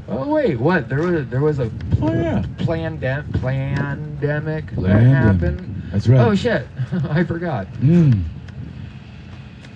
"Oh 0.08 0.28
wait, 0.34 0.60
what? 0.60 0.90
There 0.90 1.02
was 1.02 1.28
there 1.28 1.42
was 1.42 1.60
a 1.60 1.70
Oh, 2.02 2.12
yeah. 2.14 2.44
plande- 2.58 3.02
pandemic 3.42 4.72
that 4.78 5.00
happened." 5.02 5.82
That's 5.92 6.08
right. 6.08 6.20
Oh 6.22 6.34
shit, 6.36 6.68
I 7.10 7.24
forgot. 7.24 7.68
Mm. 7.82 8.24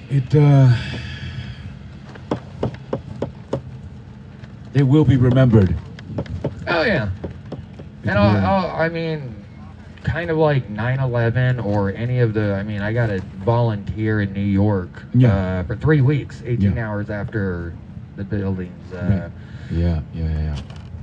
It 0.10 0.36
uh 0.36 0.74
It 4.74 4.84
will 4.84 5.06
be 5.06 5.18
remembered. 5.18 5.76
Oh 6.68 6.84
yeah. 6.84 7.10
It 8.04 8.10
And 8.10 8.18
I'll. 8.20 8.46
I'll, 8.46 8.76
I 8.82 8.90
mean, 8.90 9.44
kind 10.04 10.30
of 10.30 10.38
like 10.38 10.70
9/11 10.70 11.64
or 11.66 11.92
any 11.94 12.20
of 12.20 12.34
the. 12.34 12.54
I 12.54 12.64
mean, 12.64 12.82
I 12.82 12.94
got 12.94 13.08
to 13.08 13.20
volunteer 13.44 14.22
in 14.22 14.34
New 14.34 14.40
York 14.42 15.04
Yeah. 15.14 15.36
uh, 15.36 15.64
for 15.64 15.76
three 15.76 16.02
weeks, 16.02 16.44
18 16.46 16.76
Yeah. 16.76 16.88
hours 16.88 17.10
after 17.10 17.74
the 18.18 18.24
buildings. 18.24 18.94
Uh, 18.94 18.98
Right. 18.98 19.32
Yeah, 19.72 20.02
yeah, 20.14 20.24
yeah, 20.26 20.40
yeah. 20.44 20.56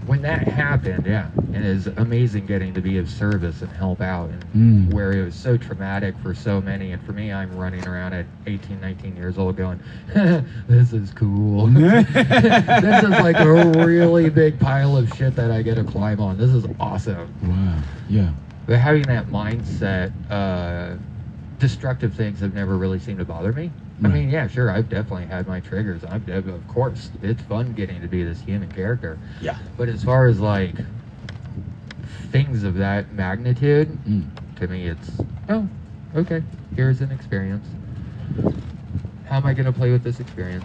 When 0.07 0.21
that 0.23 0.47
happened, 0.47 1.07
yeah, 1.07 1.29
and 1.55 1.65
it 1.65 1.71
is 1.71 1.87
amazing 1.87 2.45
getting 2.47 2.75
to 2.75 2.83
be 2.83 2.99
of 2.99 3.09
service 3.09 3.63
and 3.63 3.71
help 3.73 4.03
out, 4.03 4.29
and 4.31 4.45
Mm. 4.55 4.91
where 4.93 5.13
it 5.13 5.25
was 5.25 5.35
so 5.35 5.57
traumatic 5.57 6.15
for 6.23 6.35
so 6.35 6.61
many. 6.61 6.93
And 6.93 7.03
for 7.03 7.13
me, 7.13 7.33
I'm 7.33 7.57
running 7.57 7.87
around 7.87 8.13
at 8.13 8.27
18, 8.47 8.81
19 8.81 9.17
years 9.17 9.39
old, 9.39 9.57
going, 9.57 9.81
"This 10.69 10.93
is 10.93 11.11
cool. 11.13 11.67
this 11.69 13.03
is 13.03 13.11
like 13.11 13.39
a 13.39 13.85
really 13.87 14.29
big 14.29 14.61
pile 14.61 14.97
of 14.97 15.09
shit 15.17 15.35
that 15.37 15.51
I 15.51 15.63
get 15.63 15.77
to 15.77 15.85
climb 15.85 16.21
on. 16.21 16.37
This 16.37 16.51
is 16.53 16.67
awesome." 16.79 17.33
Wow. 17.43 17.79
Yeah. 18.09 18.31
But 18.67 18.79
having 18.79 19.07
that 19.07 19.29
mindset, 19.29 20.13
uh, 20.31 20.97
destructive 21.59 22.13
things 22.15 22.41
have 22.41 22.55
never 22.55 22.77
really 22.77 22.99
seemed 22.99 23.19
to 23.21 23.25
bother 23.25 23.53
me. 23.53 23.71
I 24.03 24.09
mean, 24.09 24.29
yeah, 24.29 24.49
sure, 24.49 24.71
I've 24.71 24.89
definitely 24.89 25.27
had 25.27 25.47
my 25.47 25.61
triggers. 25.61 26.03
I've, 26.05 26.29
of 26.29 26.49
of 26.49 26.67
course, 26.69 27.11
it's 27.23 27.41
fun 27.43 27.73
getting 27.75 28.01
to 28.01 28.09
be 28.09 28.25
this 28.25 28.41
human 28.41 28.71
character. 28.73 29.19
Yeah. 29.41 29.57
But 29.77 29.89
as 29.89 30.03
far 30.03 30.27
as 30.27 30.41
like 30.41 30.75
things 32.31 32.65
of 32.65 32.75
that 32.75 33.13
magnitude, 33.13 33.89
Mm. 34.09 34.25
to 34.57 34.67
me, 34.69 34.89
it's 34.89 35.11
oh, 35.49 35.69
okay. 36.17 36.43
Here's 36.75 37.01
an 37.03 37.13
experience. 37.13 37.67
How 39.27 39.37
am 39.37 39.47
I 39.47 39.55
going 39.55 39.67
to 39.67 39.73
play 39.73 39.91
with 39.93 40.03
this 40.03 40.19
experience? 40.21 40.65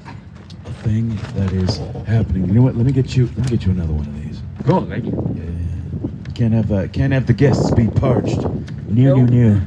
A 0.65 0.74
thing 0.84 1.15
that 1.36 1.54
is 1.54 1.78
happening. 2.08 2.46
You 2.48 2.54
know 2.54 2.62
what? 2.63 2.76
Let 2.76 2.86
me 2.86 2.92
get 2.92 3.15
you 3.15 3.28
let 3.28 3.38
me 3.38 3.58
get 3.58 3.65
you 3.65 3.72
another 3.72 3.94
one 3.94 4.08
of 4.08 4.24
these. 4.24 4.42
Cool, 4.65 4.86
thank 4.88 5.06
you. 5.06 5.12
Yeah. 5.36 6.34
Can't 6.34 6.54
have 6.54 6.72
uh, 6.72 6.88
can't 6.88 7.13
have 7.13 7.28
the 7.28 7.34
guests 7.34 7.70
be 7.72 7.88
parched. 7.88 8.39
New, 8.88 9.15
Nope. 9.15 9.30
new, 9.30 9.54
new. 9.56 9.62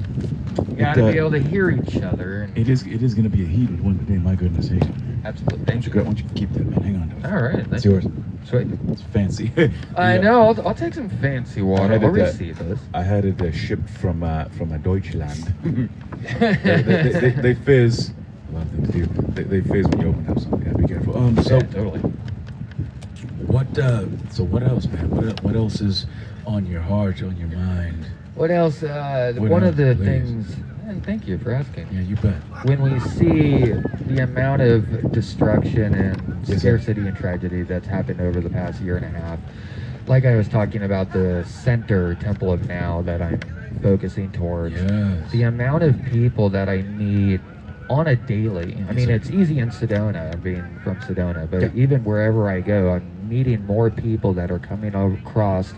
Got 0.82 0.94
to 0.96 1.08
uh, 1.08 1.12
be 1.12 1.18
able 1.18 1.30
to 1.32 1.38
hear 1.42 1.70
each 1.70 2.02
other. 2.02 2.42
And 2.42 2.58
It 2.58 2.68
is 2.68 2.82
it 2.86 3.02
is 3.02 3.14
going 3.14 3.24
to 3.24 3.30
be 3.36 3.42
a 3.42 3.46
heated 3.46 3.80
one 3.80 3.98
today. 3.98 4.18
My 4.18 4.34
goodness, 4.34 4.68
hey. 4.68 4.80
absolutely. 5.24 5.64
Thank 5.64 5.86
you, 5.86 5.92
why 5.92 6.02
don't 6.04 6.18
you 6.18 6.24
keep 6.34 6.52
that, 6.52 6.66
man? 6.66 6.82
Hang 6.82 6.96
on 6.96 7.08
to 7.10 7.16
it. 7.16 7.32
All 7.32 7.42
right. 7.42 7.66
It's 7.72 7.84
yours. 7.84 8.06
Sweet. 8.44 8.66
It's 8.88 9.02
fancy. 9.02 9.52
I 9.96 10.14
Yeah. 10.16 10.20
know. 10.20 10.42
I'll, 10.42 10.68
I'll 10.68 10.74
take 10.74 10.94
some 10.94 11.08
fancy 11.08 11.62
water. 11.62 11.88
had 11.92 12.02
I'll 12.04 12.14
it, 12.14 12.20
uh, 12.20 12.24
receive 12.24 12.58
this. 12.58 12.80
I 12.92 13.02
had 13.02 13.24
it 13.24 13.40
uh, 13.40 13.52
shipped 13.52 13.88
from 13.88 14.22
uh, 14.22 14.46
from 14.46 14.72
a 14.72 14.78
Deutschland. 14.78 15.54
they, 16.40 16.54
they, 16.54 16.82
they, 16.82 17.10
they, 17.12 17.30
they 17.30 17.54
fizz. 17.54 18.10
A 18.50 18.52
lot 18.54 18.62
of 18.62 18.70
things 18.72 18.88
do. 18.90 19.06
They, 19.32 19.42
they 19.44 19.60
fizz 19.60 19.86
when 19.88 20.00
you 20.00 20.08
open 20.08 20.28
up 20.28 20.38
something. 20.40 20.60
Gotta 20.60 20.78
be 20.78 20.86
careful. 20.88 21.16
Um. 21.16 21.40
So 21.42 21.56
yeah, 21.56 21.62
totally. 21.66 22.00
what? 23.46 23.78
Uh, 23.78 24.06
so 24.30 24.44
what 24.44 24.62
else, 24.62 24.86
man? 24.86 25.08
What 25.10 25.42
what 25.44 25.54
else 25.56 25.80
is 25.80 26.06
on 26.46 26.66
your 26.66 26.80
heart, 26.82 27.22
on 27.22 27.36
your 27.36 27.48
mind? 27.48 28.06
What 28.34 28.50
else? 28.50 28.82
Uh, 28.82 29.34
What 29.36 29.50
one 29.50 29.62
else, 29.62 29.70
of 29.70 29.76
the 29.76 29.94
please? 29.94 30.04
things. 30.06 30.56
And 30.92 31.02
thank 31.02 31.26
you 31.26 31.38
for 31.38 31.52
asking. 31.52 31.88
Yeah, 31.90 32.02
you 32.02 32.16
bet. 32.16 32.36
When 32.64 32.82
we 32.82 33.00
see 33.00 33.72
the 34.08 34.18
amount 34.18 34.60
of 34.60 35.10
destruction 35.10 35.94
and 35.94 36.46
Yes, 36.46 36.60
scarcity 36.60 37.06
and 37.06 37.16
tragedy 37.16 37.62
that's 37.62 37.86
happened 37.86 38.20
over 38.20 38.40
the 38.40 38.50
past 38.50 38.80
year 38.82 38.98
and 38.98 39.06
a 39.06 39.18
half, 39.18 39.38
like 40.06 40.26
I 40.26 40.36
was 40.36 40.48
talking 40.48 40.82
about 40.82 41.12
the 41.12 41.44
center 41.48 42.14
Temple 42.16 42.52
of 42.52 42.68
Now 42.68 43.00
that 43.02 43.22
I'm 43.22 43.40
focusing 43.82 44.30
towards. 44.32 44.74
Yes. 44.74 45.30
the 45.30 45.42
amount 45.44 45.82
of 45.82 45.96
people 46.04 46.50
that 46.50 46.68
I 46.68 46.82
meet 46.82 47.40
on 47.88 48.06
a 48.06 48.16
daily. 48.16 48.76
I 48.86 48.92
mean, 48.92 49.08
it's 49.08 49.30
easy 49.30 49.60
in 49.60 49.70
Sedona, 49.70 50.40
being 50.42 50.78
from 50.84 50.96
Sedona, 51.00 51.50
but 51.50 51.62
Yeah. 51.62 51.68
even 51.74 52.04
wherever 52.04 52.50
I 52.50 52.60
go, 52.60 52.90
I'm 52.90 53.28
meeting 53.30 53.64
more 53.66 53.88
people 53.90 54.34
that 54.34 54.50
are 54.50 54.58
coming 54.58 54.94
across 54.94 55.72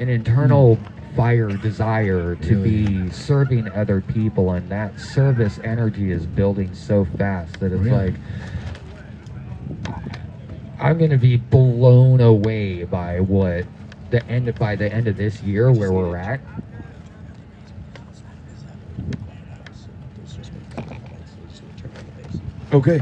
an 0.00 0.08
internal 0.08 0.76
mm. 0.76 0.99
Fire 1.16 1.48
desire 1.48 2.36
to. 2.36 2.54
Really? 2.56 2.86
be 2.86 3.10
serving 3.10 3.68
other 3.70 4.00
people, 4.00 4.52
and 4.52 4.68
that 4.70 4.98
service 4.98 5.58
energy 5.64 6.10
is 6.12 6.26
building 6.26 6.74
so 6.74 7.04
fast 7.18 7.60
that 7.60 7.72
it's 7.72 7.82
Really? 7.82 8.10
like. 8.10 8.14
I'm 10.78 10.98
gonna 10.98 11.18
be 11.18 11.36
blown 11.36 12.20
away 12.20 12.84
by 12.84 13.20
what 13.20 13.66
the 14.10 14.24
end 14.26 14.52
by 14.58 14.76
the 14.76 14.92
end 14.92 15.08
of 15.08 15.16
this 15.16 15.42
year 15.42 15.70
where 15.70 15.92
we're 15.92 16.16
at. 16.16 16.40
Okay. 22.72 23.00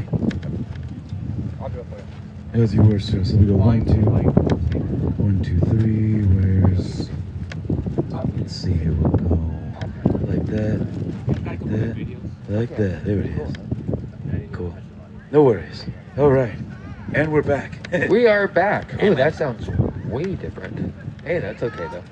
As 2.53 2.73
you 2.73 2.81
were, 2.81 2.99
sir. 2.99 3.23
So 3.23 3.37
we 3.37 3.45
go 3.45 3.53
one, 3.53 3.85
two, 3.85 4.01
one, 4.01 5.41
two, 5.43 5.59
three. 5.59 6.23
Where's? 6.23 6.58
Let's 8.49 8.61
see. 8.61 8.73
Here 8.73 8.93
we'll 8.93 9.11
go 9.11 9.35
like 10.25 10.43
that, 10.47 10.79
like 11.45 11.59
that, 11.65 12.17
like 12.49 12.77
that. 12.77 13.05
There 13.05 13.19
it 13.19 13.27
is. 13.27 13.55
Cool. 14.51 14.75
No 15.31 15.43
worries. 15.43 15.85
All 16.17 16.31
right. 16.31 16.57
And 17.13 17.31
we're 17.31 17.43
back. 17.43 17.77
We 18.09 18.25
are 18.25 18.47
back. 18.47 18.95
Oh, 19.03 19.13
that 19.13 19.35
sounds 19.35 19.69
way 20.05 20.33
different. 20.33 20.95
Hey, 21.23 21.37
that's 21.37 21.61
okay 21.61 21.89
though. 21.91 22.03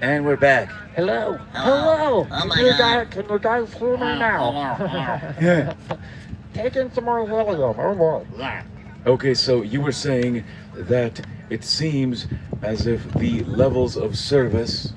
and 0.00 0.24
we're 0.24 0.36
back. 0.36 0.68
Hello. 0.96 1.38
Hello. 1.52 2.24
Hello. 2.24 2.26
Oh 2.28 2.46
my 2.46 2.56
can, 2.56 2.64
you 2.64 2.70
God. 2.72 2.78
guys, 2.78 3.14
can 3.14 3.28
you 3.30 3.38
guys 3.38 3.74
hear 3.74 3.96
me 3.96 4.02
oh, 4.02 4.18
now? 4.18 4.50
Yeah. 5.40 5.74
Oh, 5.90 5.98
taking 6.54 6.90
some 6.90 7.04
more 7.04 7.22
William. 7.22 7.78
Oh, 7.78 7.94
boy. 7.94 8.62
Okay, 9.06 9.34
so 9.34 9.62
you 9.62 9.80
were 9.80 9.92
saying 9.92 10.42
that 10.74 11.24
it 11.50 11.62
seems 11.62 12.26
as 12.62 12.88
if 12.88 13.08
the 13.12 13.44
levels 13.44 13.96
of 13.96 14.18
service. 14.18 14.92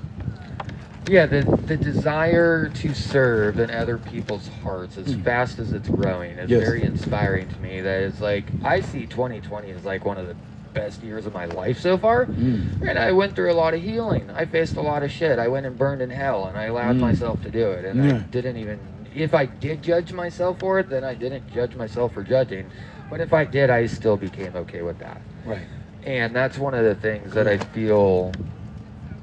Yeah, 1.08 1.26
the, 1.26 1.42
the 1.66 1.76
desire 1.76 2.68
to 2.68 2.94
serve 2.94 3.60
in 3.60 3.70
other 3.70 3.96
people's 3.98 4.48
hearts 4.62 4.98
as 4.98 5.14
Mm. 5.14 5.22
fast 5.22 5.58
as 5.60 5.72
it's 5.72 5.88
growing 5.88 6.32
is 6.32 6.50
Yes. 6.50 6.60
very 6.60 6.82
inspiring 6.82 7.48
to 7.48 7.60
me. 7.60 7.80
That 7.80 8.00
is 8.02 8.20
like, 8.20 8.44
I 8.64 8.80
see 8.80 9.06
2020 9.06 9.70
as 9.70 9.84
like 9.84 10.04
one 10.04 10.18
of 10.18 10.26
the 10.26 10.34
best 10.74 11.02
years 11.04 11.24
of 11.24 11.32
my 11.32 11.44
life 11.46 11.78
so 11.78 11.96
far. 11.96 12.26
Mm. 12.26 12.82
And 12.88 12.98
I 12.98 13.12
went 13.12 13.34
through 13.36 13.52
a 13.52 13.54
lot 13.54 13.72
of 13.72 13.80
healing. 13.82 14.28
I 14.34 14.46
faced 14.46 14.76
a 14.76 14.82
lot 14.82 15.02
of 15.04 15.10
shit. 15.12 15.38
I 15.38 15.46
went 15.48 15.64
and 15.64 15.78
burned 15.78 16.02
in 16.02 16.10
hell, 16.10 16.46
and 16.46 16.58
I 16.58 16.64
allowed 16.64 16.96
Mm. 16.96 17.00
myself 17.00 17.40
to 17.44 17.50
do 17.50 17.70
it. 17.70 17.84
And 17.84 18.02
I 18.02 18.18
didn't 18.18 18.56
even. 18.56 18.78
If 19.14 19.32
I 19.32 19.46
did 19.46 19.82
judge 19.82 20.12
myself 20.12 20.58
for 20.58 20.78
it, 20.80 20.90
then 20.90 21.02
I 21.04 21.14
didn't 21.14 21.50
judge 21.50 21.74
myself 21.76 22.12
for 22.12 22.22
judging. 22.22 22.66
But 23.08 23.20
if 23.20 23.32
I 23.32 23.44
did, 23.44 23.70
I 23.70 23.86
still 23.86 24.16
became 24.18 24.54
okay 24.56 24.82
with 24.82 24.98
that. 24.98 25.22
Right. 25.46 25.66
And 26.04 26.34
that's 26.36 26.58
one 26.58 26.74
of 26.74 26.84
the 26.84 26.94
things 26.96 27.32
that 27.32 27.46
I 27.48 27.56
feel 27.58 28.32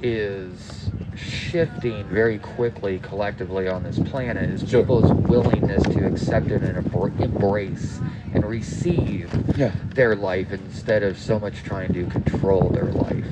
is 0.04 0.90
shifting 1.16 2.04
very 2.06 2.38
quickly 2.38 3.00
collectively 3.00 3.68
on 3.68 3.84
this 3.84 3.98
planet 4.00 4.50
is 4.50 4.70
Sure. 4.70 4.82
people's 4.82 5.12
willingness 5.14 5.82
to 5.84 6.06
accept 6.06 6.48
it 6.48 6.62
and 6.62 6.78
embrace 6.78 8.00
and 8.34 8.46
receive 8.46 9.32
Yeah. 9.56 9.72
their 9.96 10.16
life 10.16 10.52
instead 10.52 11.04
of 11.04 11.18
so 11.18 11.40
much 11.40 11.64
trying 11.64 11.94
to 11.94 12.06
control 12.08 12.70
their 12.70 12.92
life. 12.92 13.26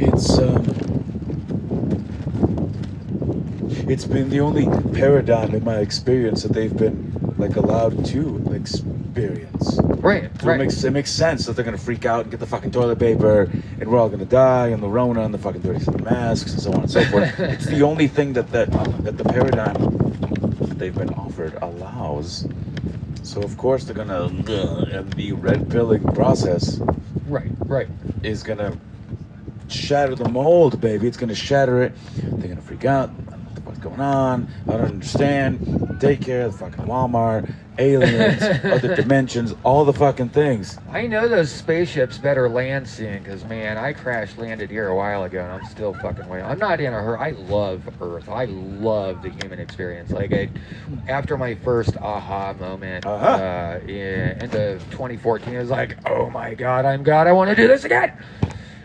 It's 0.00 0.38
um. 0.38 0.64
It's 3.88 4.04
been 4.04 4.30
the 4.30 4.40
only 4.40 4.66
paradigm 4.98 5.54
in 5.54 5.62
my 5.62 5.76
experience 5.78 6.42
that 6.42 6.52
they've 6.52 6.76
been 6.76 7.34
like 7.38 7.54
allowed 7.54 8.04
to 8.06 8.42
experience. 9.16 9.78
Right, 9.80 10.30
So 10.40 10.50
it 10.50 10.58
makes 10.58 10.84
it 10.84 10.90
makes 10.92 11.10
sense 11.10 11.46
that 11.46 11.56
they're 11.56 11.64
gonna 11.64 11.78
freak 11.78 12.04
out 12.04 12.22
and 12.22 12.30
get 12.30 12.38
the 12.38 12.46
fucking 12.46 12.70
toilet 12.70 12.98
paper, 12.98 13.50
and 13.80 13.90
we're 13.90 13.98
all 13.98 14.08
gonna 14.08 14.24
die, 14.24 14.68
and 14.68 14.82
the 14.82 14.88
Rona, 14.88 15.22
and 15.22 15.32
the 15.32 15.38
fucking 15.38 15.62
37 15.62 16.04
masks, 16.04 16.52
and 16.52 16.60
so 16.60 16.72
on 16.72 16.80
and 16.80 16.90
so 16.90 17.02
forth. 17.06 17.32
it's 17.40 17.66
the 17.66 17.82
only 17.82 18.06
thing 18.06 18.34
that 18.34 18.50
that 18.52 18.70
that 19.04 19.16
the 19.16 19.24
paradigm 19.24 19.74
that 20.58 20.78
they've 20.78 20.94
been 20.94 21.12
offered 21.14 21.54
allows. 21.62 22.46
So 23.22 23.42
of 23.42 23.56
course 23.56 23.84
they're 23.84 23.94
gonna, 23.94 24.26
uh, 24.48 24.84
and 24.92 25.12
the 25.14 25.32
red 25.32 25.70
pilling 25.70 26.04
process 26.14 26.80
right, 27.26 27.50
right. 27.64 27.88
is 28.22 28.42
gonna 28.42 28.76
shatter 29.68 30.14
the 30.14 30.28
mold, 30.28 30.80
baby. 30.80 31.08
It's 31.08 31.16
gonna 31.16 31.34
shatter 31.34 31.82
it. 31.82 31.92
They're 32.16 32.48
gonna 32.48 32.60
freak 32.60 32.84
out. 32.84 33.10
I 33.28 33.30
don't 33.30 33.54
know 33.56 33.60
what 33.64 33.80
going 33.80 34.00
on. 34.00 34.48
I 34.68 34.72
don't 34.72 34.82
understand. 34.82 35.58
Daycare, 35.96 36.52
the 36.52 36.58
fucking 36.58 36.84
Walmart, 36.84 37.50
aliens, 37.78 38.42
other 38.64 38.94
dimensions, 38.96 39.54
all 39.62 39.84
the 39.84 39.92
fucking 39.92 40.30
things. 40.30 40.78
I 40.90 41.06
know 41.06 41.28
those 41.28 41.50
spaceships 41.50 42.18
better 42.18 42.48
land 42.48 42.88
soon 42.88 43.22
because, 43.22 43.44
man, 43.44 43.76
I 43.78 43.92
crash 43.92 44.36
landed 44.36 44.70
here 44.70 44.88
a 44.88 44.96
while 44.96 45.24
ago 45.24 45.42
and 45.42 45.52
I'm 45.52 45.64
still 45.66 45.92
fucking 45.94 46.28
waiting. 46.28 46.46
I'm 46.46 46.58
not 46.58 46.80
in 46.80 46.92
a 46.92 47.00
hurry. 47.02 47.18
I 47.18 47.30
love 47.48 47.88
Earth. 48.00 48.28
I 48.28 48.46
love 48.46 49.22
the 49.22 49.30
human 49.30 49.58
experience. 49.58 50.10
Like, 50.10 50.32
I, 50.32 50.48
after 51.08 51.36
my 51.36 51.54
first 51.54 51.96
aha 51.98 52.52
moment 52.54 53.04
Uh-huh. 53.06 53.26
uh, 53.26 53.80
in, 53.86 54.40
into 54.42 54.78
2014, 54.90 55.54
it 55.54 55.58
was 55.58 55.70
like, 55.70 55.96
oh 56.08 56.30
my 56.30 56.54
God, 56.54 56.84
I'm 56.84 57.02
God. 57.02 57.26
I 57.26 57.32
want 57.32 57.50
to 57.50 57.56
do 57.56 57.68
this 57.68 57.84
again. 57.84 58.12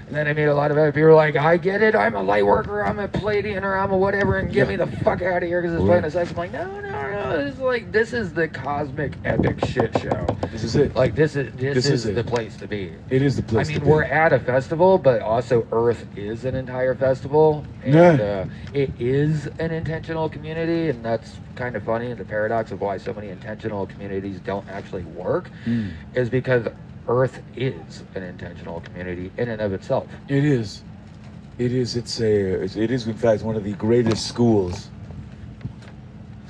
And 0.07 0.17
then 0.17 0.27
I 0.27 0.33
meet 0.33 0.43
a 0.43 0.53
lot 0.53 0.71
of 0.71 0.77
other 0.77 0.91
people 0.91 1.15
like, 1.15 1.37
I 1.37 1.55
get 1.55 1.81
it. 1.81 1.95
I'm 1.95 2.15
a 2.15 2.21
light 2.21 2.45
worker. 2.45 2.83
I'm 2.83 2.99
a 2.99 3.07
Pleiadian 3.07 3.61
or 3.63 3.77
I'm 3.77 3.91
a 3.93 3.97
whatever. 3.97 4.39
And 4.39 4.51
get 4.51 4.67
me 4.67 4.75
the 4.75 4.87
fuck 4.87 5.21
out 5.21 5.41
of 5.41 5.47
here 5.47 5.61
because 5.61 5.73
it's 5.75 5.81
Right. 5.83 6.01
planet 6.01 6.11
sex. 6.11 6.31
I'm 6.31 6.35
like, 6.35 6.51
no, 6.51 6.81
no, 6.81 6.90
no. 7.29 7.43
This 7.43 7.53
is 7.55 7.59
like, 7.59 7.91
this 7.91 8.13
is 8.13 8.33
the 8.33 8.47
cosmic 8.47 9.13
epic 9.25 9.63
shit 9.65 9.97
show. 9.99 10.25
This 10.51 10.63
is 10.63 10.75
it. 10.75 10.95
Like 10.95 11.15
this 11.15 11.35
is 11.35 11.53
this, 11.55 11.75
This 11.75 11.85
is, 11.87 12.05
is 12.05 12.15
the 12.15 12.23
place 12.23 12.55
to 12.57 12.67
be. 12.67 12.93
It 13.09 13.21
is 13.21 13.35
the 13.35 13.43
place. 13.43 13.67
mean, 13.67 13.75
to 13.75 13.81
be. 13.81 13.85
I 13.85 13.89
mean, 13.89 13.95
we're 13.95 14.03
at 14.03 14.33
a 14.33 14.39
festival, 14.39 14.97
but 14.97 15.21
also 15.21 15.65
Earth 15.71 16.05
is 16.17 16.45
an 16.45 16.55
entire 16.55 16.95
festival, 16.95 17.65
and 17.83 17.93
Yeah. 17.93 18.45
uh, 18.45 18.45
it 18.73 18.91
is 18.99 19.47
an 19.59 19.71
intentional 19.71 20.27
community, 20.29 20.89
and 20.89 21.03
that's 21.03 21.37
kind 21.55 21.75
of 21.75 21.83
funny. 21.83 22.11
And 22.11 22.19
The 22.19 22.25
paradox 22.25 22.71
of 22.71 22.81
why 22.81 22.97
so 22.97 23.13
many 23.13 23.29
intentional 23.29 23.85
communities 23.87 24.39
don't 24.41 24.67
actually 24.69 25.03
work 25.03 25.49
Mm. 25.65 25.91
is 26.15 26.29
because 26.29 26.67
Earth 27.07 27.41
is 27.55 28.03
an 28.15 28.23
intentional 28.23 28.81
community 28.81 29.31
in 29.37 29.49
and 29.49 29.61
of 29.61 29.73
itself. 29.73 30.07
It 30.27 30.43
is. 30.45 30.83
It 31.57 31.71
is. 31.71 31.95
It's 31.95 32.19
a. 32.21 32.63
It 32.63 32.91
is 32.91 33.07
in 33.07 33.13
fact 33.15 33.43
one 33.43 33.55
of 33.55 33.63
the 33.63 33.73
greatest 33.73 34.27
schools 34.27 34.89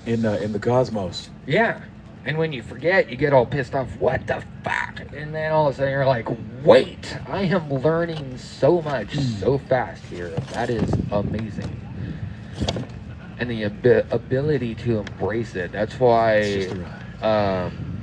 in 0.06 0.26
uh, 0.26 0.34
in 0.34 0.52
the 0.54 0.60
cosmos. 0.60 1.30
Yeah. 1.46 1.82
And 2.24 2.38
when 2.38 2.54
you 2.54 2.62
forget, 2.62 3.10
you 3.10 3.18
get 3.18 3.34
all 3.34 3.48
pissed 3.48 3.74
off. 3.74 3.90
What 3.98 4.28
the 4.28 4.44
fuck? 4.64 5.00
And 5.16 5.34
then 5.34 5.52
all 5.52 5.68
of 5.70 5.74
a 5.74 5.78
sudden 5.78 5.92
you're 5.92 6.06
like, 6.06 6.28
wait, 6.64 7.18
I 7.28 7.42
am 7.42 7.74
learning 7.74 8.38
so 8.38 8.80
much 8.84 9.16
so 9.18 9.58
fast 9.58 10.04
here. 10.06 10.30
That 10.54 10.70
is 10.70 10.94
amazing. 11.12 11.80
And 13.40 13.50
the 13.50 13.66
abi- 13.66 14.08
ability 14.12 14.76
to 14.76 15.00
embrace 15.00 15.56
it. 15.56 15.72
That's 15.72 16.00
why 16.00 16.44
just 16.44 16.72
a 16.76 16.86
ride. 17.22 17.66
um, 17.66 17.98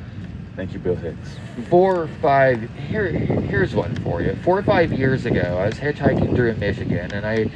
Thank 0.56 0.72
you, 0.72 0.80
Bill 0.80 0.96
Hicks. 0.96 1.36
four 1.70 1.94
or 2.02 2.08
five 2.20 2.60
here 2.88 3.06
here's 3.10 3.76
one 3.76 3.94
for 4.02 4.20
you 4.22 4.34
four 4.42 4.58
or 4.58 4.62
five 4.64 4.92
years 4.92 5.24
ago 5.26 5.56
i 5.62 5.66
was 5.66 5.74
hitchhiking 5.76 6.34
through 6.34 6.52
michigan 6.54 7.12
and 7.12 7.24
i 7.24 7.48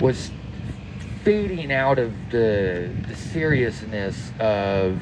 was 0.00 0.30
fading 1.28 1.70
out 1.70 1.98
of 1.98 2.10
the, 2.30 2.90
the 3.06 3.14
seriousness 3.14 4.32
of 4.40 4.98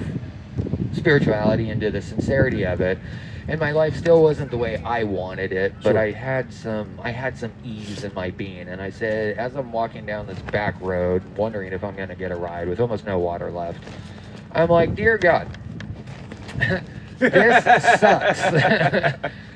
spirituality 0.93 1.71
into 1.71 1.89
the 1.89 2.03
sincerity 2.03 2.65
of 2.67 2.81
it 2.81 2.99
and 3.47 3.61
my 3.61 3.71
life 3.71 3.95
still 3.95 4.25
wasn't 4.25 4.51
the 4.51 4.57
way 4.57 4.77
i 4.79 5.05
wanted 5.05 5.53
it 5.53 5.73
but 5.85 5.93
Sure. 5.93 5.99
i 6.01 6.11
had 6.11 6.53
some 6.53 6.99
i 7.01 7.13
had 7.13 7.39
some 7.39 7.53
ease 7.63 8.03
in 8.03 8.13
my 8.13 8.33
being 8.33 8.67
and 8.67 8.83
i 8.83 8.91
said 8.91 9.39
as 9.39 9.55
i'm 9.55 9.71
walking 9.71 10.05
down 10.05 10.27
this 10.27 10.41
back 10.51 10.75
road 10.81 11.23
wondering 11.37 11.73
if 11.73 11.85
i'm 11.85 11.95
going 11.95 12.09
to 12.09 12.17
get 12.17 12.33
a 12.33 12.37
ride 12.37 12.69
with 12.69 12.81
almost 12.81 13.07
no 13.07 13.21
water 13.21 13.53
left 13.53 13.79
i'm 14.51 14.69
like 14.69 14.97
dear 14.97 15.19
god 15.19 15.49
this 17.21 18.01
sucks. 18.01 19.17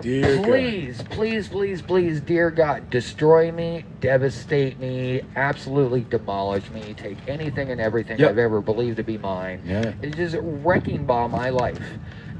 Dear 0.00 0.36
God. 0.36 0.44
please, 0.44 1.02
please, 1.02 1.48
please, 1.48 1.82
please, 1.82 2.20
dear 2.20 2.50
God, 2.50 2.88
destroy 2.88 3.50
me, 3.50 3.84
devastate 4.00 4.78
me, 4.78 5.22
absolutely 5.36 6.02
demolish 6.02 6.70
me, 6.70 6.94
take 6.94 7.18
anything 7.26 7.70
and 7.70 7.80
everything 7.80 8.18
Yep. 8.18 8.30
I've 8.30 8.38
ever 8.38 8.60
believed 8.60 8.96
to 8.98 9.02
be 9.02 9.18
mine. 9.18 9.60
Yeah. 9.64 9.92
It's 10.02 10.16
just 10.16 10.36
wrecking 10.40 11.04
ball 11.04 11.28
my 11.28 11.50
life. 11.50 11.80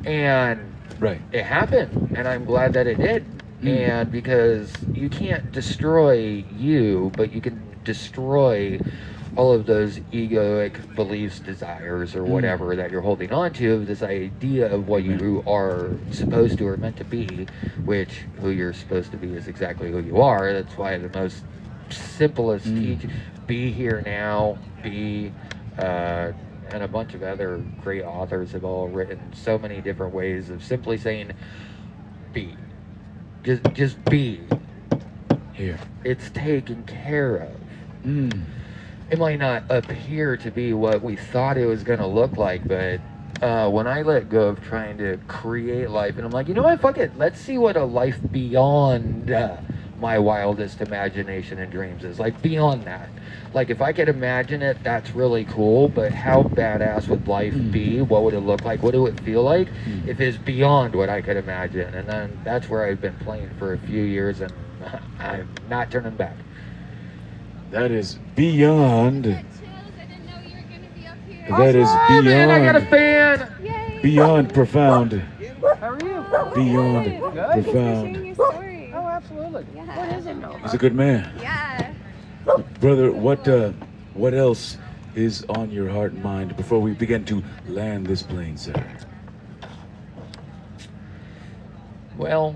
And 0.04 0.60
Right. 0.98 1.20
it 1.32 1.44
happened, 1.44 2.16
and 2.16 2.28
I'm 2.28 2.44
glad 2.44 2.72
that 2.74 2.86
it 2.86 2.98
did. 2.98 3.24
Mm. 3.62 3.88
And 3.88 4.12
because 4.12 4.72
you 4.94 5.08
can't 5.10 5.50
destroy 5.52 6.44
you, 6.56 7.12
but 7.16 7.32
you 7.32 7.40
can 7.40 7.60
destroy 7.84 8.78
all 9.40 9.52
of 9.52 9.64
those 9.64 10.00
egoic 10.12 10.94
beliefs, 10.94 11.40
desires, 11.40 12.14
or 12.14 12.20
Mm. 12.24 12.28
whatever 12.28 12.76
that 12.76 12.90
you're 12.90 13.00
holding 13.00 13.32
on 13.32 13.50
to, 13.54 13.86
this 13.86 14.02
idea 14.02 14.70
of 14.70 14.86
what 14.86 15.02
you 15.02 15.42
are 15.46 15.92
supposed 16.10 16.58
to 16.58 16.68
or 16.68 16.76
meant 16.76 16.98
to 16.98 17.04
be, 17.04 17.46
which 17.86 18.26
who 18.42 18.50
you're 18.50 18.74
supposed 18.74 19.10
to 19.10 19.16
be 19.16 19.32
is 19.32 19.48
exactly 19.48 19.90
who 19.90 20.00
you 20.00 20.20
are. 20.20 20.52
That's 20.52 20.76
why 20.76 20.98
the 20.98 21.08
most 21.18 21.42
simplest 21.88 22.66
Mm. 22.66 22.80
teach 23.00 23.10
be 23.46 23.72
here 23.72 24.02
now, 24.04 24.58
be 24.82 25.32
uh, 25.78 26.32
and 26.72 26.82
a 26.82 26.88
bunch 26.88 27.14
of 27.14 27.22
other 27.22 27.62
great 27.82 28.04
authors 28.04 28.52
have 28.52 28.64
all 28.64 28.88
written 28.88 29.18
so 29.32 29.58
many 29.58 29.80
different 29.80 30.12
ways 30.12 30.50
of 30.50 30.62
simply 30.62 30.98
saying 30.98 31.32
be. 32.34 32.54
Just 33.42 33.62
just 33.72 34.04
be. 34.04 34.40
Here. 35.54 35.78
It's 36.04 36.28
taken 36.30 36.82
care 36.84 37.36
of. 37.36 37.50
Mm. 38.04 38.42
It 39.10 39.18
might 39.18 39.40
not 39.40 39.64
appear 39.68 40.36
to 40.36 40.50
be 40.52 40.72
what 40.72 41.02
we 41.02 41.16
thought 41.16 41.58
it 41.58 41.66
was 41.66 41.82
gonna 41.82 42.06
look 42.06 42.36
like, 42.36 42.66
but 42.68 43.00
uh, 43.42 43.68
when 43.68 43.88
I 43.88 44.02
let 44.02 44.28
go 44.28 44.48
of 44.48 44.60
trying 44.60 44.98
to 44.98 45.18
create 45.26 45.90
life, 45.90 46.16
and 46.16 46.24
I'm 46.24 46.32
like, 46.32 46.46
you 46.46 46.54
know 46.54 46.62
what, 46.62 46.80
fuck 46.80 46.96
it, 46.96 47.18
let's 47.18 47.40
see 47.40 47.58
what 47.58 47.76
a 47.76 47.84
life 47.84 48.20
beyond 48.30 49.32
uh, 49.32 49.56
my 49.98 50.16
wildest 50.18 50.80
imagination 50.80 51.58
and 51.58 51.72
dreams 51.72 52.04
is. 52.04 52.20
Like 52.20 52.40
beyond 52.40 52.86
that. 52.86 53.10
Like 53.52 53.68
if 53.68 53.82
I 53.82 53.92
could 53.92 54.08
imagine 54.08 54.62
it, 54.62 54.78
that's 54.84 55.12
really 55.12 55.44
cool. 55.44 55.88
But 55.88 56.12
how 56.12 56.44
badass 56.44 57.08
would 57.08 57.26
life 57.26 57.54
Mm. 57.54 57.72
be? 57.72 58.00
What 58.02 58.22
would 58.22 58.34
it 58.34 58.40
look 58.40 58.64
like? 58.64 58.82
What 58.84 58.94
would 58.94 59.14
it 59.14 59.20
feel 59.24 59.42
like 59.42 59.68
Mm. 59.86 60.06
if 60.06 60.20
it's 60.20 60.38
beyond 60.38 60.94
what 60.94 61.08
I 61.08 61.20
could 61.20 61.36
imagine? 61.36 61.92
And 61.94 62.08
then 62.08 62.38
that's 62.44 62.70
where 62.70 62.84
I've 62.84 63.00
been 63.00 63.16
playing 63.16 63.50
for 63.58 63.72
a 63.72 63.78
few 63.78 64.02
years, 64.02 64.40
and 64.40 64.52
I'm 65.18 65.48
not 65.68 65.90
turning 65.90 66.14
back. 66.14 66.36
That 67.70 67.90
is 67.90 68.18
beyond. 68.34 69.24
Got 69.24 69.32
chills. 69.32 69.44
I 69.98 70.04
didn't 70.06 70.26
know 70.26 70.32
you 70.40 70.56
were 70.56 70.62
gonna 70.62 70.88
be 70.94 71.06
up 71.06 71.16
here. 71.28 71.56
That 71.56 71.74
is 71.76 71.88
Awesome, 71.88 72.24
man, 72.24 72.50
I 72.50 72.64
got 72.64 72.76
a 72.76 72.80
beyond. 72.80 72.90
fan. 72.90 73.64
Yay. 73.64 74.00
Beyond 74.02 74.54
profound. 74.54 75.12
How 75.12 75.90
are 75.90 75.98
you? 76.00 76.54
Beyond 76.54 77.04
Good. 77.04 77.34
Thank 77.34 77.56
you 77.56 77.62
for 77.62 77.62
profound. 77.62 78.14
sharing 78.14 78.26
your 78.26 78.34
story. 78.34 78.92
Oh, 78.94 79.06
absolutely. 79.08 79.66
Yeah. 79.74 79.96
What 79.96 80.18
is 80.18 80.26
it, 80.26 80.34
no? 80.34 80.52
He's 80.62 80.74
a 80.74 80.78
good 80.78 80.94
man. 80.94 81.32
Yeah. 81.40 81.92
Brother, 82.80 83.12
what 83.12 83.46
uh, 83.46 83.72
what 84.14 84.34
else 84.34 84.76
is 85.14 85.44
on 85.50 85.70
your 85.70 85.88
heart 85.88 86.12
and 86.12 86.22
mind 86.24 86.56
before 86.56 86.80
we 86.80 86.92
begin 86.92 87.24
to 87.26 87.42
land 87.68 88.06
this 88.06 88.22
plane, 88.22 88.56
sir? 88.56 88.74
Well, 92.16 92.54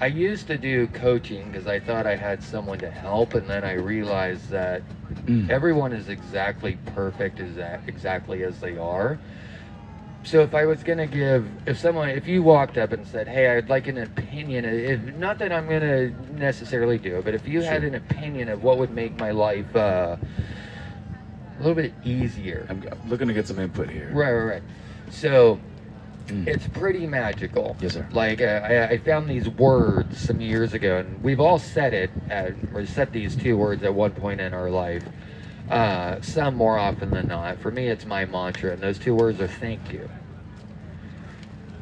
I 0.00 0.06
used 0.06 0.46
to 0.48 0.58
do 0.58 0.86
coaching 0.88 1.50
because 1.50 1.66
I 1.66 1.78
thought 1.80 2.06
I 2.06 2.16
had 2.16 2.42
someone 2.42 2.78
to 2.80 2.90
help, 2.90 3.34
and 3.34 3.48
then 3.48 3.64
I 3.64 3.74
realized 3.74 4.50
that 4.50 4.82
Mm. 5.26 5.48
everyone 5.48 5.92
is 5.92 6.08
exactly 6.08 6.76
perfect 6.94 7.40
as 7.40 7.56
exactly 7.86 8.42
as 8.42 8.60
they 8.60 8.76
are. 8.76 9.18
So 10.24 10.40
if 10.40 10.54
I 10.54 10.64
was 10.64 10.82
gonna 10.82 11.06
give, 11.06 11.46
if 11.66 11.78
someone, 11.78 12.08
if 12.08 12.26
you 12.26 12.42
walked 12.42 12.78
up 12.78 12.92
and 12.92 13.06
said, 13.06 13.28
"Hey, 13.28 13.46
I'd 13.56 13.68
like 13.68 13.86
an 13.88 13.98
opinion," 13.98 14.64
if, 14.64 15.14
not 15.14 15.38
that 15.38 15.52
I'm 15.52 15.68
gonna 15.68 16.10
necessarily 16.32 16.98
do 16.98 17.18
it, 17.18 17.24
but 17.24 17.34
if 17.34 17.46
you 17.46 17.60
had 17.62 17.84
an 17.84 17.94
opinion 17.94 18.48
of 18.48 18.64
what 18.64 18.78
would 18.78 18.90
make 18.90 19.18
my 19.18 19.30
life 19.32 19.76
uh, 19.76 20.16
a 20.16 21.58
little 21.58 21.74
bit 21.74 21.92
easier, 22.04 22.66
I'm 22.70 22.82
looking 23.06 23.28
to 23.28 23.34
get 23.34 23.46
some 23.46 23.58
input 23.58 23.90
here. 23.90 24.08
right, 24.12 24.32
right, 24.32 24.44
right. 24.54 24.62
So 25.10 25.60
Mm. 26.28 26.48
it's 26.48 26.66
pretty 26.68 27.06
magical. 27.06 27.76
Yes, 27.80 27.94
sir. 27.94 28.06
Like 28.12 28.40
uh, 28.40 28.60
I, 28.64 28.88
I 28.88 28.98
found 28.98 29.28
these 29.28 29.48
words 29.48 30.18
some 30.18 30.40
years 30.40 30.72
ago, 30.72 30.98
and 30.98 31.22
we've 31.22 31.40
all 31.40 31.58
said 31.58 31.92
it, 31.92 32.10
at, 32.30 32.54
or 32.72 32.86
said 32.86 33.12
these 33.12 33.36
two 33.36 33.56
words 33.56 33.82
at 33.82 33.94
one 33.94 34.12
point 34.12 34.40
in 34.40 34.54
our 34.54 34.70
life. 34.70 35.04
Uh, 35.70 36.20
some 36.20 36.54
more 36.54 36.78
often 36.78 37.10
than 37.12 37.26
not. 37.26 37.58
For 37.58 37.70
me, 37.70 37.88
it's 37.88 38.04
my 38.04 38.26
mantra, 38.26 38.72
and 38.72 38.82
those 38.82 38.98
two 38.98 39.14
words 39.14 39.40
are 39.40 39.48
"thank 39.48 39.92
you." 39.92 40.08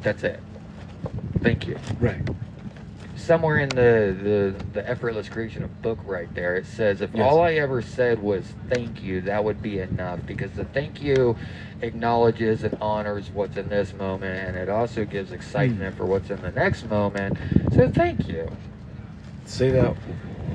That's 0.01 0.23
it. 0.23 0.41
Thank 1.41 1.67
you. 1.67 1.77
Right. 1.99 2.21
Somewhere 3.23 3.59
in 3.59 3.69
the, 3.69 4.17
the, 4.21 4.65
the 4.73 4.89
effortless 4.89 5.29
creation 5.29 5.63
of 5.63 5.81
book 5.81 5.97
right 6.05 6.33
there, 6.35 6.57
it 6.57 6.65
says 6.65 6.99
if 6.99 7.11
Yes. 7.13 7.23
all 7.23 7.39
I 7.39 7.53
ever 7.53 7.81
said 7.81 8.21
was 8.21 8.43
thank 8.69 9.01
you, 9.01 9.21
that 9.21 9.41
would 9.41 9.61
be 9.61 9.79
enough 9.79 10.19
because 10.25 10.51
the 10.51 10.65
thank 10.65 11.01
you 11.01 11.37
acknowledges 11.81 12.65
and 12.65 12.77
honors 12.81 13.29
what's 13.29 13.55
in 13.55 13.69
this 13.69 13.93
moment 13.93 14.45
and 14.45 14.57
it 14.57 14.67
also 14.67 15.05
gives 15.05 15.31
excitement 15.31 15.93
hmm. 15.93 15.97
for 15.97 16.05
what's 16.05 16.29
in 16.31 16.41
the 16.41 16.51
next 16.51 16.89
moment. 16.89 17.37
So 17.73 17.89
thank 17.89 18.27
you. 18.27 18.51
Say 19.45 19.69
that 19.69 19.95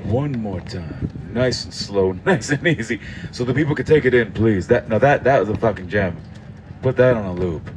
one 0.03 0.33
more 0.33 0.61
time. 0.61 1.09
Nice 1.33 1.63
and 1.63 1.73
slow, 1.73 2.11
nice 2.25 2.51
and 2.51 2.67
easy. 2.67 3.01
So 3.31 3.45
the 3.45 3.53
people 3.55 3.73
can 3.73 3.87
take 3.87 4.05
it 4.05 4.13
in, 4.13 4.31
please. 4.31 4.67
That 4.67 4.87
now 4.89 4.99
that 4.99 5.23
that 5.23 5.39
was 5.39 5.49
a 5.49 5.57
fucking 5.57 5.89
gem. 5.89 6.17
Put 6.83 6.97
that 6.97 7.17
on 7.17 7.25
a 7.25 7.33
loop. 7.33 7.67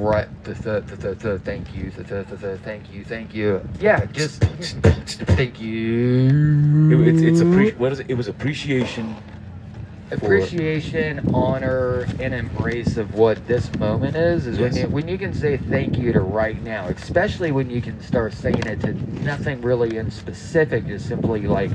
Right. 0.00 0.28
the 0.44 0.54
th- 0.54 0.86
th- 0.86 1.00
th- 1.00 1.18
th- 1.20 1.40
Thank 1.42 1.74
you. 1.74 1.90
the, 1.90 2.04
th- 2.04 2.28
th- 2.28 2.40
th- 2.40 2.60
Thank 2.60 2.92
you. 2.92 3.04
Thank 3.04 3.34
you. 3.34 3.62
Yeah, 3.80 4.06
just 4.06 4.42
thank 4.42 5.60
you. 5.60 6.88
It, 6.90 7.08
it's 7.08 7.22
it's 7.22 7.40
appre- 7.42 7.76
what 7.76 7.92
is 7.92 8.00
it? 8.00 8.06
It 8.08 8.14
was 8.14 8.28
appreciation. 8.28 9.14
appreciation, 10.10 11.34
honor, 11.34 12.06
and 12.18 12.34
embrace 12.34 12.96
of 12.96 13.14
what 13.14 13.46
this 13.46 13.72
moment 13.76 14.16
is 14.16 14.46
is 14.46 14.58
when 14.58 14.74
you 14.74 14.88
when 14.88 15.06
you 15.08 15.18
can 15.18 15.34
say 15.34 15.56
thank 15.56 15.98
you 15.98 16.12
to 16.12 16.20
right 16.20 16.62
now, 16.64 16.86
especially 16.86 17.52
when 17.52 17.70
you 17.70 17.80
can 17.82 18.00
start 18.02 18.32
saying 18.32 18.66
it 18.66 18.80
to 18.80 18.94
nothing 19.22 19.60
really 19.62 19.98
in 19.98 20.10
specific, 20.10 20.86
just 20.86 21.06
simply 21.06 21.42
like 21.42 21.70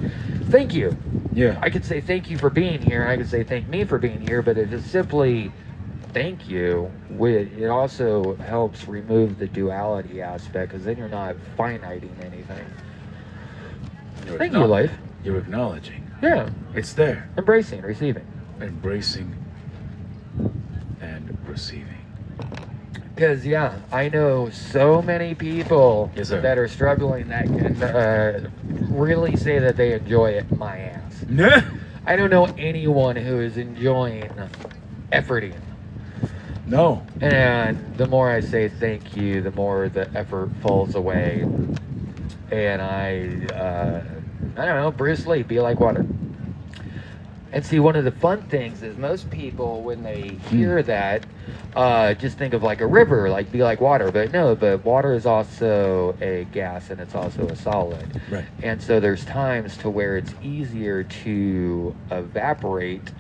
thank 0.50 0.74
you. 0.74 0.98
Yeah. 1.34 1.58
I 1.62 1.70
could 1.70 1.86
say 1.86 2.02
thank 2.02 2.30
you 2.30 2.38
for 2.38 2.50
being 2.50 2.82
here. 2.82 3.06
I 3.08 3.18
could 3.18 3.30
say 3.30 3.44
thank 3.44 3.68
me 3.70 3.86
for 3.86 3.98
being 4.00 4.22
here, 4.22 4.42
but 4.42 4.58
if 4.58 4.72
it's 4.74 4.86
simply 4.88 5.52
thank 6.16 6.48
you, 6.48 6.90
it 7.20 7.68
also 7.68 8.36
helps 8.38 8.88
remove 8.88 9.38
the 9.38 9.48
duality 9.48 10.22
aspect 10.22 10.72
because 10.72 10.86
then 10.86 10.98
you're 10.98 11.10
not 11.10 11.36
finiting 11.58 12.16
anything. 12.22 12.66
You're 14.26 14.38
Thank 14.38 14.54
you, 14.54 14.66
life. 14.66 14.94
You're 15.26 15.38
acknowledging. 15.38 16.10
Yeah, 16.24 16.50
It's 16.74 16.94
there. 16.94 17.30
embracing, 17.38 17.82
receiving. 17.82 18.26
Embracing 18.62 19.36
and 21.02 21.38
receiving. 21.46 21.90
Because 23.14 23.46
yeah, 23.46 23.80
I 23.92 24.08
know 24.08 24.50
so 24.50 25.02
many 25.02 25.36
people 25.36 26.12
Yes, 26.16 26.30
that 26.30 26.58
are 26.58 26.68
struggling 26.70 27.28
that 27.28 27.46
can 27.46 27.84
uh, 27.84 28.50
really 28.90 29.36
say 29.36 29.60
that 29.60 29.76
they 29.76 29.92
enjoy 29.94 30.32
it. 30.32 30.50
My 30.58 30.78
ass. 30.80 31.26
I 32.06 32.16
don't 32.16 32.30
know 32.30 32.46
anyone 32.58 33.18
who 33.18 33.42
is 33.42 33.58
enjoying 33.58 34.32
efforting. 35.12 35.60
No. 36.68 37.06
And 37.22 37.96
the 37.98 38.08
more 38.08 38.30
I 38.30 38.40
say 38.40 38.70
thank 38.70 39.16
you, 39.16 39.42
the 39.42 39.52
more 39.52 39.90
the 39.90 40.10
effort 40.16 40.50
falls 40.62 40.96
away. 40.96 41.46
And 42.52 42.82
I, 42.82 43.54
uh, 43.54 44.04
I 44.58 44.66
don't 44.66 44.82
know, 44.82 44.92
Bruce 44.92 45.26
Lee, 45.26 45.44
be 45.44 45.60
like 45.60 45.80
water. 45.80 46.06
And 47.52 47.66
see, 47.66 47.80
one 47.80 47.96
of 47.96 48.04
the 48.04 48.12
fun 48.12 48.42
things 48.44 48.84
is 48.84 48.98
most 48.98 49.30
people, 49.30 49.82
when 49.82 50.04
they 50.04 50.38
hear 50.50 50.84
that, 50.84 51.24
uh, 51.76 52.14
just 52.14 52.38
think 52.38 52.54
of 52.54 52.64
like 52.64 52.82
a 52.82 52.88
river, 52.88 53.30
like 53.30 53.50
be 53.52 53.64
like 53.64 53.80
water. 53.80 54.12
But 54.12 54.32
no, 54.34 54.56
but 54.56 54.84
water 54.84 55.14
is 55.14 55.26
also 55.26 56.18
a 56.20 56.46
gas 56.52 56.90
and 56.90 57.00
it's 57.00 57.16
also 57.16 57.48
a 57.48 57.56
solid. 57.56 58.22
Right. 58.30 58.44
And 58.62 58.82
so 58.82 59.00
there's 59.00 59.24
times 59.24 59.78
to 59.78 59.90
where 59.90 60.18
it's 60.18 60.34
easier 60.44 61.04
to 61.04 61.96
evaporate, 62.12 63.12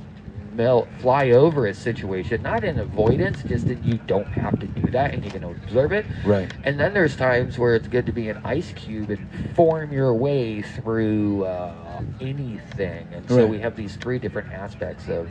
fly 0.99 1.31
over 1.31 1.67
a 1.67 1.73
situation, 1.73 2.41
not 2.41 2.63
in 2.63 2.79
avoidance, 2.79 3.43
just 3.43 3.67
that 3.67 3.83
you 3.83 3.99
don't 4.07 4.27
have 4.27 4.59
to 4.59 4.67
do 4.67 4.89
that 4.91 5.13
and 5.13 5.23
you 5.23 5.31
can 5.31 5.43
observe 5.43 5.91
it. 5.91 6.05
Right. 6.25 6.51
And 6.63 6.79
then 6.79 6.93
there's 6.93 7.15
times 7.15 7.57
where 7.57 7.75
it's 7.75 7.87
good 7.87 8.05
to 8.05 8.11
be 8.11 8.29
an 8.29 8.39
ice 8.43 8.71
cube 8.73 9.09
and 9.09 9.27
form 9.55 9.91
your 9.91 10.13
way 10.13 10.61
through 10.61 11.45
uh, 11.45 12.01
anything. 12.21 13.07
And 13.13 13.27
so 13.29 13.37
Right. 13.37 13.49
we 13.49 13.59
have 13.59 13.75
these 13.75 13.95
three 13.97 14.19
different 14.19 14.51
aspects 14.51 15.07
of 15.09 15.29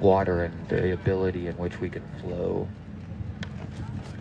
water 0.00 0.44
and 0.44 0.68
the 0.68 0.92
ability 0.92 1.46
in 1.46 1.56
which 1.56 1.80
we 1.80 1.90
can 1.90 2.02
flow. 2.22 2.66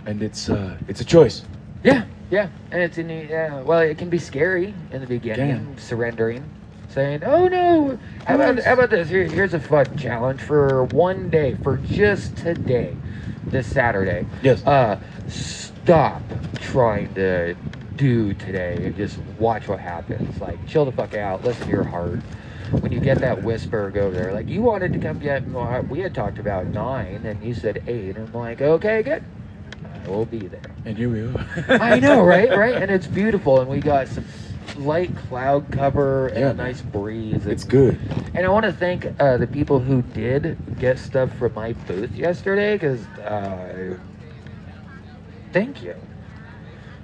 And 0.06 0.22
it's 0.24 0.50
uh 0.50 0.78
it's 0.88 1.02
a 1.02 1.06
choice. 1.06 1.44
Yeah, 1.84 2.06
yeah, 2.32 2.50
and 2.72 2.82
it's 2.82 2.98
in 2.98 3.08
the 3.08 3.26
yeah. 3.30 3.62
Well, 3.62 3.80
it 3.80 3.98
can 3.98 4.10
be 4.10 4.18
scary 4.18 4.74
in 4.92 5.02
the 5.02 5.08
beginning, 5.08 5.66
Can. 5.66 5.78
surrendering, 5.78 6.44
saying, 6.90 7.24
"Oh 7.24 7.48
no." 7.48 8.00
How 8.30 8.36
about 8.36 8.64
how 8.64 8.74
about 8.74 8.92
this? 8.92 9.10
Here, 9.10 9.24
here's 9.24 9.56
a 9.56 9.60
fun 9.60 9.98
challenge 9.98 10.40
for 10.40 10.84
one 10.84 11.32
day, 11.32 11.56
for 11.64 11.78
just 11.78 12.38
today, 12.38 12.96
this 13.46 13.66
Saturday. 13.66 14.28
Yes. 14.44 14.64
Uh, 14.68 15.00
stop 15.28 16.22
trying 16.62 17.12
to 17.16 17.56
do 17.96 18.36
today 18.36 18.78
and 18.86 18.96
just 18.96 19.18
watch 19.40 19.68
what 19.68 19.80
happens. 19.80 20.40
Like, 20.40 20.64
chill 20.68 20.86
the 20.86 20.92
fuck 20.92 21.16
out. 21.16 21.44
Listen 21.44 21.64
to 21.64 21.70
your 21.72 21.84
heart. 21.84 22.20
When 22.82 22.92
you 22.92 23.00
get 23.00 23.18
that 23.18 23.42
whisper, 23.42 23.90
go 23.90 24.12
there. 24.12 24.32
Like, 24.32 24.48
you 24.48 24.62
wanted 24.62 24.94
to 24.94 25.00
come 25.00 25.18
get. 25.18 25.44
We 25.90 25.98
had 26.02 26.14
talked 26.14 26.38
about 26.38 26.68
nine, 26.68 27.26
and 27.26 27.44
you 27.44 27.56
said 27.56 27.82
eight. 27.88 28.16
And 28.16 28.28
I'm 28.28 28.34
like, 28.34 28.62
okay, 28.62 29.02
good. 29.02 29.24
I 30.06 30.08
will 30.08 30.26
be 30.26 30.38
there. 30.38 30.62
And 30.86 31.00
you 31.00 31.10
will. 31.10 31.36
I 31.68 32.00
know, 32.00 32.24
right? 32.24 32.50
Right? 32.56 32.76
And 32.76 32.92
it's 32.92 33.08
beautiful, 33.08 33.60
and 33.60 33.68
we 33.68 33.80
got 33.80 34.08
some 34.08 34.26
light 34.80 35.16
cloud 35.16 35.72
cover 35.72 36.28
and 36.28 36.40
Yeah. 36.40 36.50
a 36.52 36.54
nice 36.54 36.82
breeze. 36.82 37.46
It's 37.46 37.64
and- 37.64 37.72
good. 37.72 38.00
And 38.34 38.46
I 38.46 38.50
want 38.50 38.66
to 38.66 38.74
thank 38.74 39.06
uh, 39.20 39.38
the 39.38 39.48
people 39.48 39.80
who 39.80 40.02
did 40.02 40.58
get 40.80 40.98
stuff 41.00 41.32
from 41.38 41.54
my 41.54 41.74
booth 41.74 42.12
yesterday, 42.16 42.76
because 42.76 43.06
uh, 43.20 43.98
thank 45.52 45.84
you, 45.84 45.96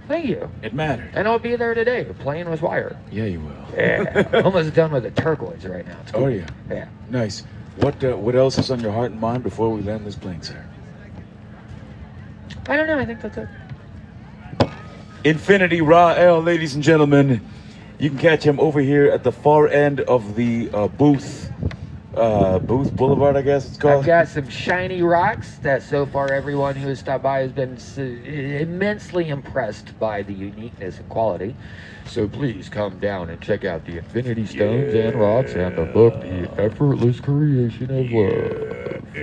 thank 0.07 0.25
you. 0.25 0.49
It 0.61 0.73
mattered. 0.73 1.11
And 1.13 1.27
I'll 1.27 1.39
be 1.39 1.55
there 1.55 1.73
today, 1.73 2.05
playing 2.19 2.49
with 2.49 2.61
wire. 2.61 2.97
Yeah, 3.11 3.25
you 3.25 3.39
will. 3.41 3.51
Yeah, 3.77 4.41
almost 4.43 4.73
done 4.73 4.91
with 4.91 5.03
the 5.03 5.11
turquoise 5.11 5.65
right 5.65 5.85
now. 5.87 5.97
It's 6.03 6.11
cool. 6.11 6.25
Oh 6.25 6.27
yeah. 6.27 6.47
Yeah. 6.69 6.87
Nice. 7.09 7.43
What 7.77 8.01
uh, 8.03 8.15
what 8.15 8.35
else 8.35 8.57
is 8.57 8.71
on 8.71 8.79
your 8.79 8.91
heart 8.93 9.11
and 9.11 9.19
mind 9.19 9.43
before 9.43 9.69
we 9.69 9.81
land 9.81 10.05
this 10.05 10.15
plane, 10.15 10.41
sir? 10.41 10.63
I 12.67 12.77
don't 12.77 12.87
know. 12.87 12.97
I 12.97 13.05
think 13.05 13.21
that's 13.21 13.37
it. 13.37 13.49
Infinity 15.23 15.81
Raw 15.81 16.09
L, 16.09 16.41
ladies 16.41 16.75
and 16.75 16.83
gentlemen. 16.83 17.45
You 17.97 18.09
can 18.09 18.19
catch 18.19 18.43
him 18.43 18.59
over 18.59 18.81
here 18.81 19.07
at 19.07 19.23
the 19.23 19.31
far 19.31 19.67
end 19.67 20.01
of 20.01 20.35
the 20.35 20.69
uh, 20.73 20.87
booth, 20.89 21.49
uh, 22.13 22.59
Booth 22.59 22.93
Boulevard, 22.93 23.37
I 23.37 23.41
guess 23.41 23.69
it's 23.69 23.77
called. 23.77 23.99
I've 23.99 24.05
got 24.05 24.27
some 24.27 24.49
shiny 24.49 25.01
rocks 25.01 25.55
that 25.59 25.81
so 25.81 26.05
far 26.05 26.31
everyone 26.31 26.75
who 26.75 26.89
has 26.89 26.99
stopped 26.99 27.23
by 27.23 27.39
has 27.39 27.53
been 27.53 27.77
immensely 28.25 29.29
impressed 29.29 29.97
by 29.97 30.23
the 30.23 30.33
uniqueness 30.33 30.97
and 30.97 31.07
quality. 31.07 31.55
So 32.05 32.27
please 32.27 32.67
come 32.67 32.99
down 32.99 33.29
and 33.29 33.41
check 33.41 33.63
out 33.63 33.85
the 33.85 33.97
Infinity 33.97 34.45
Stones 34.45 34.93
and 34.93 35.15
Rocks 35.15 35.53
and 35.53 35.77
the 35.77 35.85
book, 35.85 36.21
The 36.21 36.51
Effortless 36.61 37.19
Creation 37.21 37.89
of 37.89 38.11
Love. 38.11 39.15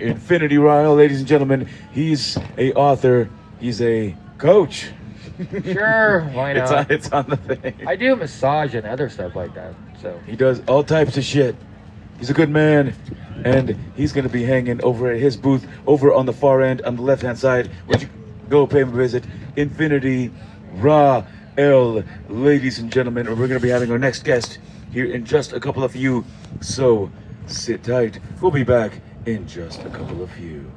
Infinity 0.00 0.56
L, 0.56 0.94
ladies 0.94 1.18
and 1.18 1.28
gentlemen. 1.28 1.68
He's 1.92 2.38
a 2.56 2.72
author. 2.72 3.28
He's 3.60 3.82
a 3.82 4.16
coach. 4.38 4.90
Sure, 5.64 6.22
why 6.32 6.52
It's 6.52 6.70
not? 6.70 6.78
on, 6.78 6.86
it's 6.90 7.12
on 7.12 7.26
the 7.28 7.36
thing. 7.36 7.74
I 7.86 7.96
do 7.96 8.14
massage 8.16 8.74
and 8.74 8.86
other 8.86 9.08
stuff 9.08 9.34
like 9.36 9.54
that. 9.54 9.74
So 10.00 10.18
He 10.26 10.36
does 10.36 10.62
all 10.66 10.82
types 10.84 11.16
of 11.16 11.24
shit. 11.24 11.56
He's 12.18 12.30
a 12.30 12.34
good 12.34 12.50
man, 12.50 12.94
and 13.44 13.76
he's 13.96 14.12
gonna 14.12 14.28
be 14.28 14.44
hanging 14.44 14.82
over 14.84 15.10
at 15.10 15.18
his 15.20 15.36
booth 15.36 15.66
over 15.86 16.12
on 16.12 16.26
the 16.26 16.32
far 16.32 16.60
end 16.62 16.82
on 16.82 16.96
the 16.96 17.02
left 17.02 17.22
hand 17.22 17.38
side. 17.38 17.70
Would 17.88 18.02
you 18.02 18.08
go 18.48 18.66
pay 18.66 18.80
him 18.80 18.90
a 18.90 18.92
visit? 18.96 19.24
Infinity 19.56 20.30
Raw 20.74 21.24
L, 21.56 22.02
ladies 22.28 22.78
and 22.78 22.92
gentlemen. 22.92 23.26
And 23.26 23.38
we're 23.38 23.48
gonna 23.48 23.60
be 23.60 23.70
having 23.70 23.90
our 23.90 23.98
next 23.98 24.24
guest 24.24 24.58
here 24.92 25.06
in 25.06 25.24
just 25.24 25.52
a 25.52 25.60
couple 25.60 25.82
of 25.82 25.92
few. 25.92 26.24
So 26.60 27.10
sit 27.46 27.82
tight. 27.82 28.18
We'll 28.40 28.50
be 28.50 28.64
back 28.64 29.00
in 29.26 29.46
just 29.46 29.80
a 29.84 29.90
couple 29.90 30.22
of 30.22 30.30
few. 30.32 30.70